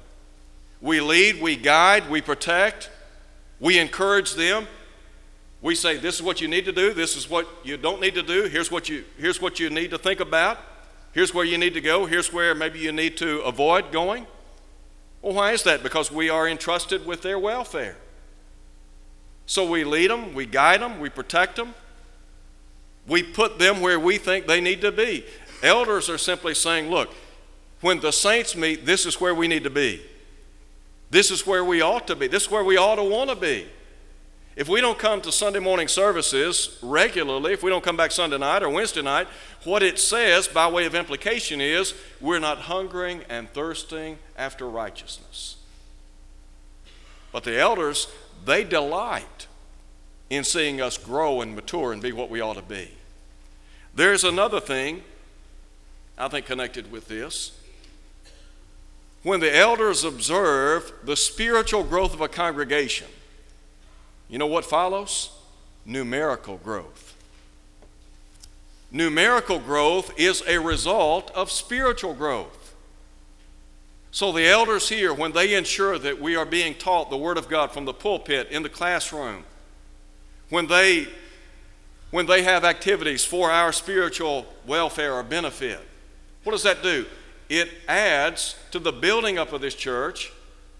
We 0.82 1.02
lead, 1.02 1.42
we 1.42 1.56
guide, 1.56 2.10
we 2.10 2.22
protect, 2.22 2.90
we 3.60 3.78
encourage 3.78 4.34
them. 4.34 4.68
We 5.62 5.76
say, 5.76 5.98
This 5.98 6.16
is 6.16 6.22
what 6.22 6.42
you 6.42 6.48
need 6.48 6.66
to 6.66 6.72
do, 6.72 6.94
this 6.94 7.16
is 7.16 7.30
what 7.30 7.48
you 7.64 7.78
don't 7.78 8.02
need 8.02 8.16
to 8.16 8.24
do, 8.24 8.44
here's 8.44 8.72
what 8.72 8.90
you, 8.90 9.04
here's 9.18 9.42
what 9.42 9.60
you 9.60 9.70
need 9.70 9.92
to 9.92 9.98
think 9.98 10.20
about, 10.20 10.58
here's 11.12 11.34
where 11.34 11.46
you 11.46 11.58
need 11.58 11.74
to 11.74 11.82
go, 11.82 12.06
here's 12.06 12.32
where 12.32 12.56
maybe 12.56 12.80
you 12.80 12.92
need 12.92 13.18
to 13.18 13.42
avoid 13.42 13.92
going. 13.92 14.26
Well, 15.22 15.34
why 15.34 15.52
is 15.52 15.64
that? 15.64 15.84
Because 15.84 16.12
we 16.12 16.30
are 16.30 16.48
entrusted 16.48 17.06
with 17.06 17.22
their 17.22 17.38
welfare. 17.38 17.98
So 19.46 19.70
we 19.70 19.84
lead 19.84 20.12
them, 20.12 20.34
we 20.34 20.46
guide 20.46 20.82
them, 20.82 21.00
we 21.00 21.10
protect 21.10 21.56
them, 21.56 21.74
we 23.08 23.24
put 23.24 23.60
them 23.60 23.82
where 23.82 24.00
we 24.00 24.18
think 24.18 24.48
they 24.48 24.62
need 24.62 24.82
to 24.82 24.92
be. 24.92 25.26
Elders 25.62 26.10
are 26.10 26.18
simply 26.18 26.54
saying, 26.54 26.90
look, 26.90 27.14
when 27.82 28.00
the 28.00 28.12
saints 28.12 28.56
meet, 28.56 28.86
this 28.86 29.06
is 29.06 29.20
where 29.20 29.34
we 29.34 29.48
need 29.48 29.64
to 29.64 29.70
be. 29.70 30.02
This 31.10 31.32
is 31.32 31.48
where 31.48 31.66
we 31.66 31.82
ought 31.82 32.08
to 32.08 32.16
be. 32.16 32.28
This 32.28 32.44
is 32.44 32.52
where 32.52 32.64
we 32.64 32.78
ought 32.78 32.96
to 32.96 33.04
want 33.04 33.30
to 33.30 33.36
be. 33.36 33.68
If 34.60 34.68
we 34.68 34.82
don't 34.82 35.00
come 35.00 35.22
to 35.22 35.32
Sunday 35.32 35.60
morning 35.60 35.88
services 35.88 36.78
regularly, 36.82 37.54
if 37.54 37.64
we 37.64 37.70
don't 37.70 37.82
come 37.82 37.96
back 37.96 38.12
Sunday 38.12 38.38
night 38.38 38.62
or 38.62 38.70
Wednesday 38.70 39.02
night, 39.02 39.30
what 39.64 39.82
it 39.82 39.98
says 39.98 40.50
by 40.50 40.68
way 40.68 40.86
of 40.86 40.94
implication 40.94 41.62
is 41.62 41.94
we're 42.20 42.40
not 42.40 42.58
hungering 42.58 43.22
and 43.30 43.50
thirsting 43.54 44.20
after 44.38 44.70
righteousness. 44.70 45.56
But 47.32 47.46
the 47.46 47.58
elders, 47.58 48.10
they 48.44 48.66
delight 48.66 49.48
in 50.30 50.44
seeing 50.44 50.82
us 50.82 50.98
grow 50.98 51.40
and 51.40 51.56
mature 51.56 51.94
and 51.94 52.02
be 52.02 52.12
what 52.12 52.30
we 52.30 52.42
ought 52.42 52.58
to 52.58 52.62
be. 52.62 52.92
There's 53.96 54.26
another 54.26 54.60
thing 54.60 55.04
I 56.18 56.28
think 56.28 56.46
connected 56.46 56.92
with 56.92 57.08
this. 57.08 57.58
When 59.24 59.40
the 59.40 59.56
elders 59.56 60.04
observe 60.04 60.92
the 61.06 61.16
spiritual 61.16 61.86
growth 61.86 62.14
of 62.14 62.20
a 62.20 62.28
congregation, 62.28 63.08
you 64.30 64.38
know 64.38 64.48
what 64.48 64.66
follows? 64.66 65.32
Numerical 65.86 66.58
growth. 66.58 67.16
Numerical 68.92 69.60
growth 69.60 70.12
is 70.18 70.44
a 70.48 70.60
result 70.60 71.32
of 71.32 71.52
spiritual 71.52 72.14
growth. 72.14 72.76
So 74.12 74.32
the 74.32 74.48
elders 74.48 74.90
here, 74.90 75.14
when 75.14 75.34
they 75.34 75.54
ensure 75.54 76.00
that 76.00 76.20
we 76.20 76.36
are 76.36 76.46
being 76.46 76.74
taught 76.74 77.10
the 77.10 77.18
Word 77.18 77.38
of 77.38 77.48
God 77.48 77.72
from 77.72 77.86
the 77.86 77.94
pulpit 77.94 78.50
in 78.50 78.64
the 78.64 78.70
classroom, 78.70 79.44
when 80.50 80.68
they 80.68 81.08
when 82.12 82.26
they 82.26 82.42
have 82.42 82.66
activities 82.66 83.24
for 83.24 83.52
our 83.52 83.72
spiritual 83.72 84.48
welfare 84.66 85.14
or 85.14 85.22
benefit, 85.22 85.80
what 86.44 86.54
does 86.54 86.64
that 86.64 86.82
do? 86.82 87.06
It 87.50 87.70
adds 87.88 88.56
to 88.72 88.80
the 88.80 88.92
building 88.92 89.38
up 89.38 89.54
of 89.54 89.62
this 89.62 89.76
church 89.76 90.32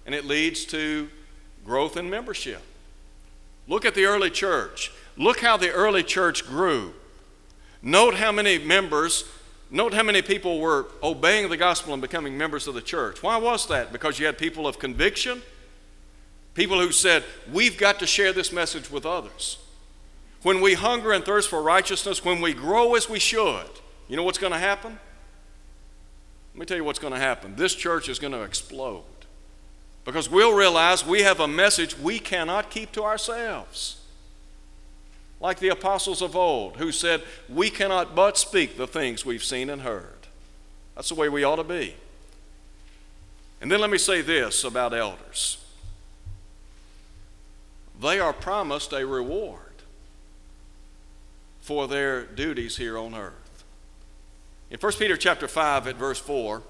and 0.08 0.16
it 0.16 0.26
leads 0.26 0.66
to 0.66 1.08
growth 1.64 1.98
in 1.98 2.10
membership. 2.10 2.64
Look 3.70 3.86
at 3.86 3.94
the 3.94 4.06
early 4.06 4.32
church. 4.32 4.92
Look 5.16 5.40
how 5.40 5.56
the 5.56 5.70
early 5.70 6.04
church 6.04 6.46
grew. 6.46 6.94
Note 7.84 8.16
how 8.16 8.32
many 8.32 8.58
members, 8.58 9.24
note 9.70 9.94
how 9.94 10.04
many 10.04 10.22
people 10.24 10.60
were 10.60 10.88
obeying 11.04 11.50
the 11.50 11.56
gospel 11.56 11.94
and 11.94 12.02
becoming 12.02 12.38
members 12.38 12.68
of 12.68 12.74
the 12.74 12.82
church. 12.82 13.24
Why 13.24 13.38
was 13.38 13.68
that? 13.68 13.94
Because 13.94 14.20
you 14.20 14.26
had 14.26 14.38
people 14.38 14.68
of 14.68 14.80
conviction, 14.80 15.44
people 16.56 16.80
who 16.80 16.92
said, 16.92 17.24
We've 17.54 17.78
got 17.78 18.00
to 18.00 18.08
share 18.08 18.34
this 18.34 18.52
message 18.52 18.90
with 18.92 19.06
others. 19.06 19.60
When 20.42 20.62
we 20.62 20.74
hunger 20.74 21.12
and 21.12 21.24
thirst 21.24 21.48
for 21.48 21.62
righteousness, 21.62 22.26
when 22.26 22.42
we 22.42 22.54
grow 22.54 22.96
as 22.96 23.08
we 23.08 23.20
should, 23.20 23.70
you 24.08 24.18
know 24.18 24.24
what's 24.24 24.38
going 24.38 24.54
to 24.54 24.60
happen? 24.60 24.98
Let 26.54 26.60
me 26.60 26.66
tell 26.66 26.78
you 26.78 26.84
what's 26.84 27.00
going 27.00 27.14
to 27.14 27.20
happen. 27.20 27.56
This 27.56 27.76
church 27.76 28.10
is 28.10 28.18
going 28.18 28.34
to 28.34 28.42
explode 28.42 29.04
because 30.06 30.30
we'll 30.30 30.56
realize 30.56 31.06
we 31.06 31.22
have 31.22 31.40
a 31.40 31.48
message 31.48 31.98
we 31.98 32.20
cannot 32.20 32.70
keep 32.70 32.92
to 32.94 33.04
ourselves. 33.04 34.02
Like 35.40 35.60
the 35.60 35.70
apostles 35.70 36.22
of 36.22 36.36
old 36.36 36.78
who 36.78 36.92
said, 36.92 37.24
We 37.48 37.70
cannot 37.70 38.16
but 38.16 38.38
speak 38.38 38.78
the 38.78 38.88
things 38.88 39.26
we've 39.26 39.44
seen 39.44 39.70
and 39.70 39.82
heard. 39.82 40.28
That's 40.96 41.10
the 41.10 41.16
way 41.16 41.30
we 41.30 41.44
ought 41.44 41.58
to 41.58 41.64
be. 41.64 41.96
And 43.62 43.72
then 43.72 43.80
let 43.80 43.90
me 43.90 43.98
say 43.98 44.22
this 44.22 44.64
about 44.64 44.94
elders 44.94 45.58
they 48.02 48.20
are 48.20 48.34
promised 48.34 48.94
a 48.94 49.06
reward 49.06 49.60
for 51.60 51.88
their 51.88 52.24
duties 52.24 52.78
here 52.78 52.98
on 52.98 53.14
earth. 53.14 53.64
In 54.72 54.80
1 54.80 54.94
Peter 54.94 55.18
chapter 55.18 55.48
5 55.48 55.88
at 55.88 55.96
verse 55.96 56.20
4, 56.20 56.62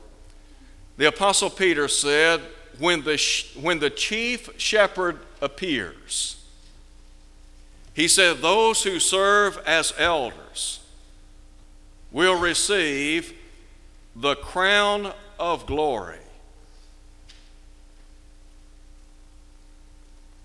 the 0.97 1.07
apostle 1.07 1.49
Peter 1.49 1.87
said, 1.87 2.41
when 2.79 3.03
the, 3.03 3.21
when 3.59 3.79
the 3.79 3.89
chief 3.89 4.49
shepherd 4.57 5.19
appears, 5.41 6.43
he 7.93 8.07
said, 8.07 8.37
Those 8.37 8.83
who 8.83 8.99
serve 8.99 9.57
as 9.65 9.93
elders 9.97 10.79
will 12.11 12.39
receive 12.39 13.33
the 14.15 14.35
crown 14.35 15.13
of 15.37 15.65
glory. 15.65 16.17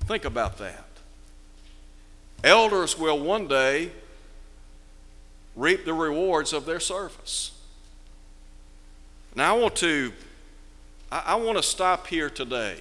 Think 0.06 0.24
about 0.24 0.58
that. 0.58 0.84
Elders 2.42 2.98
will 2.98 3.18
one 3.18 3.48
day 3.48 3.90
reap 5.56 5.84
the 5.84 5.94
rewards 5.94 6.52
of 6.52 6.66
their 6.66 6.80
service. 6.80 7.52
Now, 9.34 9.56
I 9.56 9.58
want 9.58 9.76
to, 9.76 10.12
I, 11.10 11.22
I 11.26 11.34
want 11.36 11.56
to 11.56 11.62
stop 11.62 12.06
here 12.06 12.30
today 12.30 12.78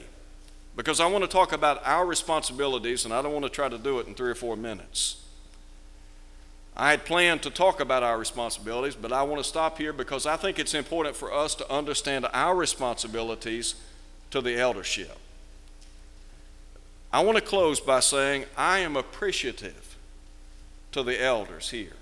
because 0.75 0.99
I 0.99 1.05
want 1.05 1.23
to 1.23 1.29
talk 1.29 1.51
about 1.51 1.85
our 1.85 2.05
responsibilities, 2.05 3.05
and 3.05 3.13
I 3.13 3.21
don't 3.21 3.33
want 3.33 3.45
to 3.45 3.49
try 3.49 3.69
to 3.69 3.77
do 3.77 3.99
it 3.99 4.07
in 4.07 4.15
three 4.15 4.31
or 4.31 4.35
four 4.35 4.55
minutes. 4.55 5.23
I 6.75 6.89
had 6.89 7.05
planned 7.05 7.43
to 7.43 7.51
talk 7.51 7.79
about 7.79 8.01
our 8.01 8.17
responsibilities, 8.17 8.95
but 8.95 9.11
I 9.11 9.21
want 9.21 9.41
to 9.41 9.47
stop 9.47 9.77
here 9.77 9.93
because 9.93 10.25
I 10.25 10.37
think 10.37 10.57
it's 10.57 10.73
important 10.73 11.15
for 11.15 11.31
us 11.31 11.53
to 11.55 11.71
understand 11.71 12.25
our 12.33 12.55
responsibilities 12.55 13.75
to 14.31 14.41
the 14.41 14.57
eldership. 14.57 15.15
I 17.11 17.23
want 17.23 17.37
to 17.37 17.43
close 17.43 17.79
by 17.79 17.99
saying 17.99 18.45
I 18.57 18.79
am 18.79 18.97
appreciative 18.97 19.95
to 20.93 21.03
the 21.03 21.21
elders 21.21 21.69
here. 21.69 21.93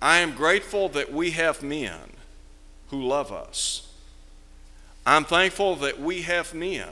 I 0.00 0.18
am 0.18 0.32
grateful 0.32 0.88
that 0.90 1.12
we 1.12 1.32
have 1.32 1.62
men 1.62 2.14
who 2.88 3.02
love 3.02 3.30
us. 3.30 3.83
I'm 5.06 5.24
thankful 5.24 5.76
that 5.76 6.00
we 6.00 6.22
have 6.22 6.54
men 6.54 6.88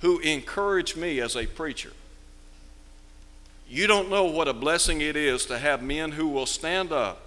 who 0.00 0.18
encourage 0.20 0.96
me 0.96 1.20
as 1.20 1.36
a 1.36 1.46
preacher. 1.46 1.92
You 3.68 3.86
don't 3.86 4.10
know 4.10 4.24
what 4.24 4.48
a 4.48 4.52
blessing 4.52 5.00
it 5.00 5.14
is 5.14 5.46
to 5.46 5.58
have 5.58 5.82
men 5.82 6.12
who 6.12 6.26
will 6.26 6.46
stand 6.46 6.90
up 6.90 7.20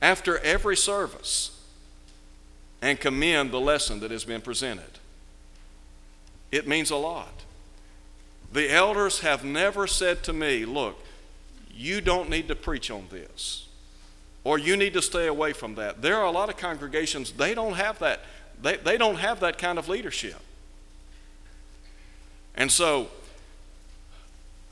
after 0.00 0.38
every 0.38 0.76
service 0.76 1.60
and 2.80 2.98
commend 2.98 3.50
the 3.50 3.60
lesson 3.60 4.00
that 4.00 4.10
has 4.10 4.24
been 4.24 4.40
presented. 4.40 4.98
It 6.50 6.66
means 6.66 6.90
a 6.90 6.96
lot. 6.96 7.44
The 8.52 8.70
elders 8.70 9.20
have 9.20 9.44
never 9.44 9.86
said 9.86 10.22
to 10.24 10.32
me, 10.32 10.64
Look, 10.64 10.98
you 11.74 12.00
don't 12.00 12.28
need 12.28 12.48
to 12.48 12.54
preach 12.54 12.90
on 12.90 13.06
this, 13.10 13.68
or 14.44 14.58
you 14.58 14.76
need 14.76 14.92
to 14.94 15.02
stay 15.02 15.26
away 15.26 15.52
from 15.52 15.74
that. 15.76 16.02
There 16.02 16.16
are 16.16 16.26
a 16.26 16.30
lot 16.30 16.50
of 16.50 16.56
congregations, 16.56 17.32
they 17.32 17.54
don't 17.54 17.74
have 17.74 17.98
that. 18.00 18.20
They, 18.62 18.76
they 18.76 18.96
don't 18.96 19.16
have 19.16 19.40
that 19.40 19.58
kind 19.58 19.78
of 19.78 19.88
leadership. 19.88 20.40
And 22.54 22.70
so, 22.70 23.08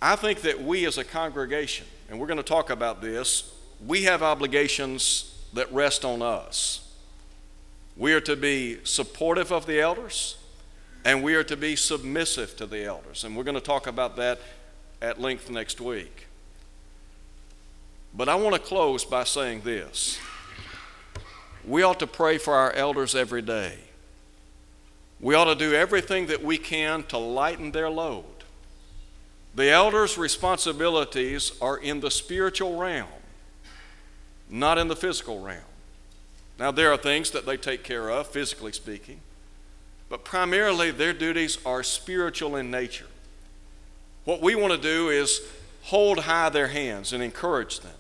I 0.01 0.17
think 0.17 0.43
that 0.43 0.63
we 0.63 0.87
as 0.87 0.97
a 0.97 1.05
congregation, 1.05 1.87
and 2.09 2.19
we're 2.19 2.27
going 2.27 2.39
to 2.39 2.43
talk 2.43 2.71
about 2.71 3.03
this, 3.03 3.53
we 3.87 4.05
have 4.05 4.23
obligations 4.23 5.35
that 5.53 5.71
rest 5.73 6.05
on 6.05 6.23
us. 6.23 6.87
We 7.97 8.13
are 8.13 8.21
to 8.21 8.37
be 8.37 8.79
supportive 8.85 9.51
of 9.53 9.67
the 9.67 9.81
elders, 9.81 10.37
and 11.05 11.23
we 11.23 11.35
are 11.35 11.45
to 11.45 11.57
be 11.57 11.77
submissive 11.77 12.57
to 12.57 12.67
the 12.67 12.85
elders. 12.85 13.25
And 13.25 13.37
we're 13.37 13.45
going 13.45 13.57
to 13.57 13.61
talk 13.61 13.87
about 13.87 14.17
that 14.17 14.39
at 15.03 15.21
length 15.21 15.51
next 15.51 15.81
week. 15.81 16.27
But 18.15 18.29
I 18.29 18.35
want 18.35 18.55
to 18.55 18.61
close 18.61 19.05
by 19.05 19.25
saying 19.25 19.63
this 19.63 20.19
we 21.71 21.83
ought 21.83 21.99
to 22.01 22.07
pray 22.07 22.37
for 22.39 22.55
our 22.55 22.73
elders 22.73 23.15
every 23.15 23.43
day. 23.43 23.79
We 25.21 25.35
ought 25.35 25.45
to 25.45 25.55
do 25.55 25.75
everything 25.75 26.27
that 26.27 26.43
we 26.43 26.59
can 26.59 27.03
to 27.05 27.19
lighten 27.19 27.73
their 27.73 27.91
load. 27.91 28.25
The 29.55 29.71
elders' 29.71 30.17
responsibilities 30.17 31.53
are 31.61 31.77
in 31.77 32.01
the 32.01 32.11
spiritual 32.11 32.79
realm. 32.79 33.09
not 34.51 34.79
in 34.79 34.89
the 34.89 34.97
physical 34.97 35.41
realm. 35.41 35.61
Now, 36.59 36.71
there 36.71 36.93
are 36.93 36.97
things 36.97 37.31
that 37.31 37.47
they 37.47 37.57
take 37.57 37.85
care 37.85 38.11
of, 38.11 38.27
physically 38.27 38.73
speaking, 38.73 39.21
but 40.09 40.25
primarily 40.25 40.91
their 40.91 41.13
duties 41.13 41.59
are 41.65 41.83
spiritual 41.83 42.57
in 42.57 42.71
nature. 42.71 43.07
What 44.25 44.43
we 44.43 44.55
want 44.55 44.73
to 44.75 44.81
do 44.81 45.09
is 45.09 45.41
hold 45.85 46.21
high 46.21 46.51
their 46.51 46.69
hands 46.69 47.13
and 47.13 47.23
encourage 47.23 47.81
them. 47.81 47.95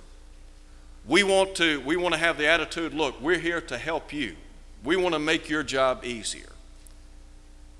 We 1.06 1.22
want 1.22 1.54
to, 1.56 1.80
we 1.80 1.96
want 1.96 2.14
to 2.14 2.20
have 2.20 2.38
the 2.38 2.46
attitude 2.46 2.94
look, 2.94 3.20
we're 3.20 3.38
here 3.38 3.60
to 3.62 3.78
help 3.78 4.12
you. 4.12 4.36
We 4.84 4.96
want 4.96 5.14
to 5.14 5.18
make 5.18 5.48
your 5.48 5.62
job 5.62 6.04
easier. 6.04 6.52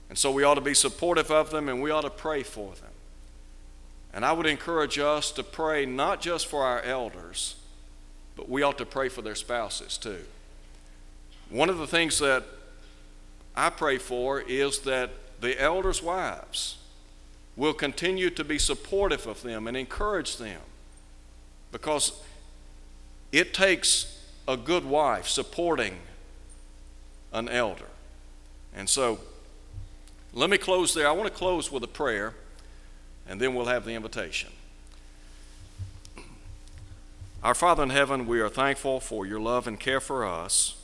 And 0.09 0.19
so 0.19 0.31
we 0.31 0.43
ought 0.43 0.57
to 0.57 0.61
be 0.61 0.75
supportive 0.75 1.31
of 1.31 1.51
them 1.51 1.69
and 1.69 1.81
we 1.81 1.91
ought 1.91 2.03
to 2.03 2.11
pray 2.11 2.43
for 2.43 2.75
them. 2.75 2.91
And 4.13 4.25
I 4.25 4.33
would 4.33 4.47
encourage 4.47 4.99
us 4.99 5.31
to 5.33 5.45
pray 5.45 5.87
not 5.87 6.21
just 6.21 6.47
for 6.47 6.65
our 6.65 6.83
elders, 6.83 7.55
but 8.37 8.49
we 8.49 8.63
ought 8.63 8.79
to 8.79 8.87
pray 8.87 9.09
for 9.09 9.23
their 9.23 9.37
spouses 9.37 9.97
too. 9.97 10.25
One 11.49 11.69
of 11.69 11.79
the 11.79 11.87
things 11.87 12.19
that 12.19 12.45
I 13.55 13.71
pray 13.71 13.99
for 13.99 14.41
is 14.41 14.81
that 14.81 15.11
the 15.41 15.61
elders' 15.61 16.03
wives 16.03 16.79
will 17.57 17.75
continue 17.75 18.31
to 18.31 18.45
be 18.45 18.59
supportive 18.59 19.27
of 19.27 19.43
them 19.43 19.67
and 19.67 19.77
encourage 19.77 20.39
them 20.39 20.61
because 21.73 22.21
it 23.33 23.55
takes 23.55 24.19
a 24.49 24.57
good 24.57 24.85
wife 24.85 25.29
supporting 25.29 25.99
an 27.33 27.49
elder. 27.49 27.87
And 28.75 28.89
so, 28.89 29.21
let 30.33 30.51
me 30.51 30.59
close 30.59 30.95
there. 30.95 31.09
I 31.09 31.13
want 31.13 31.29
to 31.29 31.37
close 31.37 31.73
with 31.73 31.83
a 31.83 31.89
prayer, 31.89 32.35
and 33.29 33.41
then 33.41 33.55
we'll 33.55 33.67
have 33.67 33.85
the 33.85 33.93
invitation. 33.93 34.51
Our 37.43 37.55
Father 37.55 37.83
in 37.83 37.91
heaven, 37.91 38.27
we 38.27 38.41
are 38.41 38.49
thankful 38.49 39.01
for 39.01 39.27
your 39.27 39.41
love 39.41 39.67
and 39.67 39.81
care 39.81 40.01
for 40.01 40.27
us. 40.27 40.77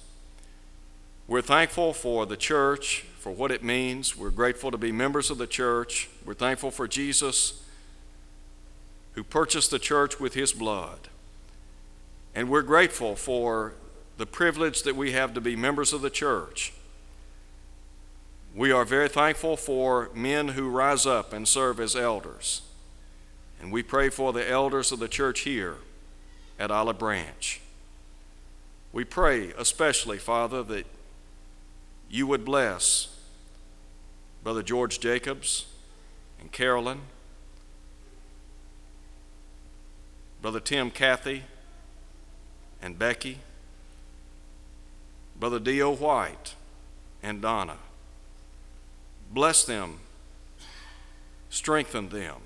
We're 1.29 1.43
thankful 1.43 1.93
for 1.93 2.25
the 2.25 2.37
church, 2.37 3.05
for 3.19 3.31
what 3.31 3.51
it 3.51 3.63
means. 3.63 4.17
We're 4.17 4.31
grateful 4.31 4.71
to 4.71 4.79
be 4.79 4.93
members 4.93 5.31
of 5.31 5.39
the 5.39 5.47
church. 5.47 6.09
We're 6.25 6.35
thankful 6.35 6.71
for 6.71 6.89
Jesus, 6.89 7.63
who 9.13 9.23
purchased 9.23 9.71
the 9.71 9.79
church 9.79 10.19
with 10.19 10.35
his 10.35 10.53
blood. 10.53 11.09
And 12.37 12.51
we're 12.51 12.61
grateful 12.61 13.17
for 13.17 13.73
the 14.19 14.27
privilege 14.27 14.83
that 14.83 14.95
we 14.95 15.13
have 15.13 15.33
to 15.33 15.41
be 15.41 15.57
members 15.57 15.95
of 15.95 16.03
the 16.03 16.11
church. 16.11 16.75
We 18.55 18.71
are 18.71 18.85
very 18.85 19.09
thankful 19.09 19.57
for 19.57 20.11
men 20.15 20.49
who 20.49 20.69
rise 20.69 21.07
up 21.07 21.33
and 21.33 21.49
serve 21.49 21.81
as 21.81 21.97
elders. 21.97 22.61
And 23.59 23.73
we 23.73 23.83
pray 23.83 24.11
for 24.11 24.35
the 24.35 24.49
elders 24.49 24.93
of 24.93 24.99
the 24.99 25.09
church 25.09 25.41
here 25.41 25.79
at 26.59 26.71
Olive 26.71 26.99
Branch. 26.99 27.59
We 28.93 29.05
pray 29.05 29.55
especially, 29.57 30.19
Father, 30.19 30.63
that 30.65 30.85
you 32.11 32.27
would 32.27 32.45
bless 32.45 33.17
Brother 34.45 34.63
George 34.63 35.01
Jacobs 35.01 35.65
and 36.39 36.53
Carolyn, 36.53 37.01
Brother 40.43 40.61
Tim 40.61 40.91
Cathy, 40.91 41.45
and 42.81 42.99
Becky, 42.99 43.39
Brother 45.39 45.59
D.O. 45.59 45.95
White 45.95 46.55
and 47.23 47.43
Donna. 47.43 47.77
Bless 49.31 49.65
them, 49.65 50.01
strengthen 51.51 52.09
them, 52.09 52.37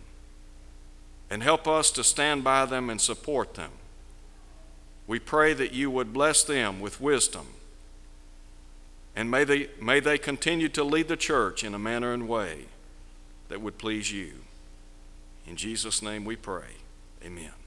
and 1.29 1.43
help 1.43 1.69
us 1.69 1.91
to 1.93 2.03
stand 2.03 2.43
by 2.43 2.65
them 2.67 2.91
and 2.91 3.01
support 3.01 3.55
them. 3.55 3.71
We 5.07 5.19
pray 5.19 5.53
that 5.55 5.73
you 5.73 5.91
would 5.91 6.13
bless 6.13 6.43
them 6.43 6.81
with 6.81 7.01
wisdom, 7.01 7.47
and 9.15 9.31
may 9.31 9.45
they, 9.45 9.69
may 9.81 10.01
they 10.01 10.19
continue 10.19 10.69
to 10.71 10.85
lead 10.85 11.09
the 11.09 11.17
church 11.17 11.63
in 11.65 11.75
a 11.75 11.79
manner 11.79 12.13
and 12.13 12.29
way 12.29 12.67
that 13.49 13.61
would 13.61 13.77
please 13.77 14.13
you. 14.13 14.33
In 15.47 15.57
Jesus' 15.57 16.01
name 16.01 16.25
we 16.25 16.37
pray. 16.37 16.77
Amen. 17.25 17.60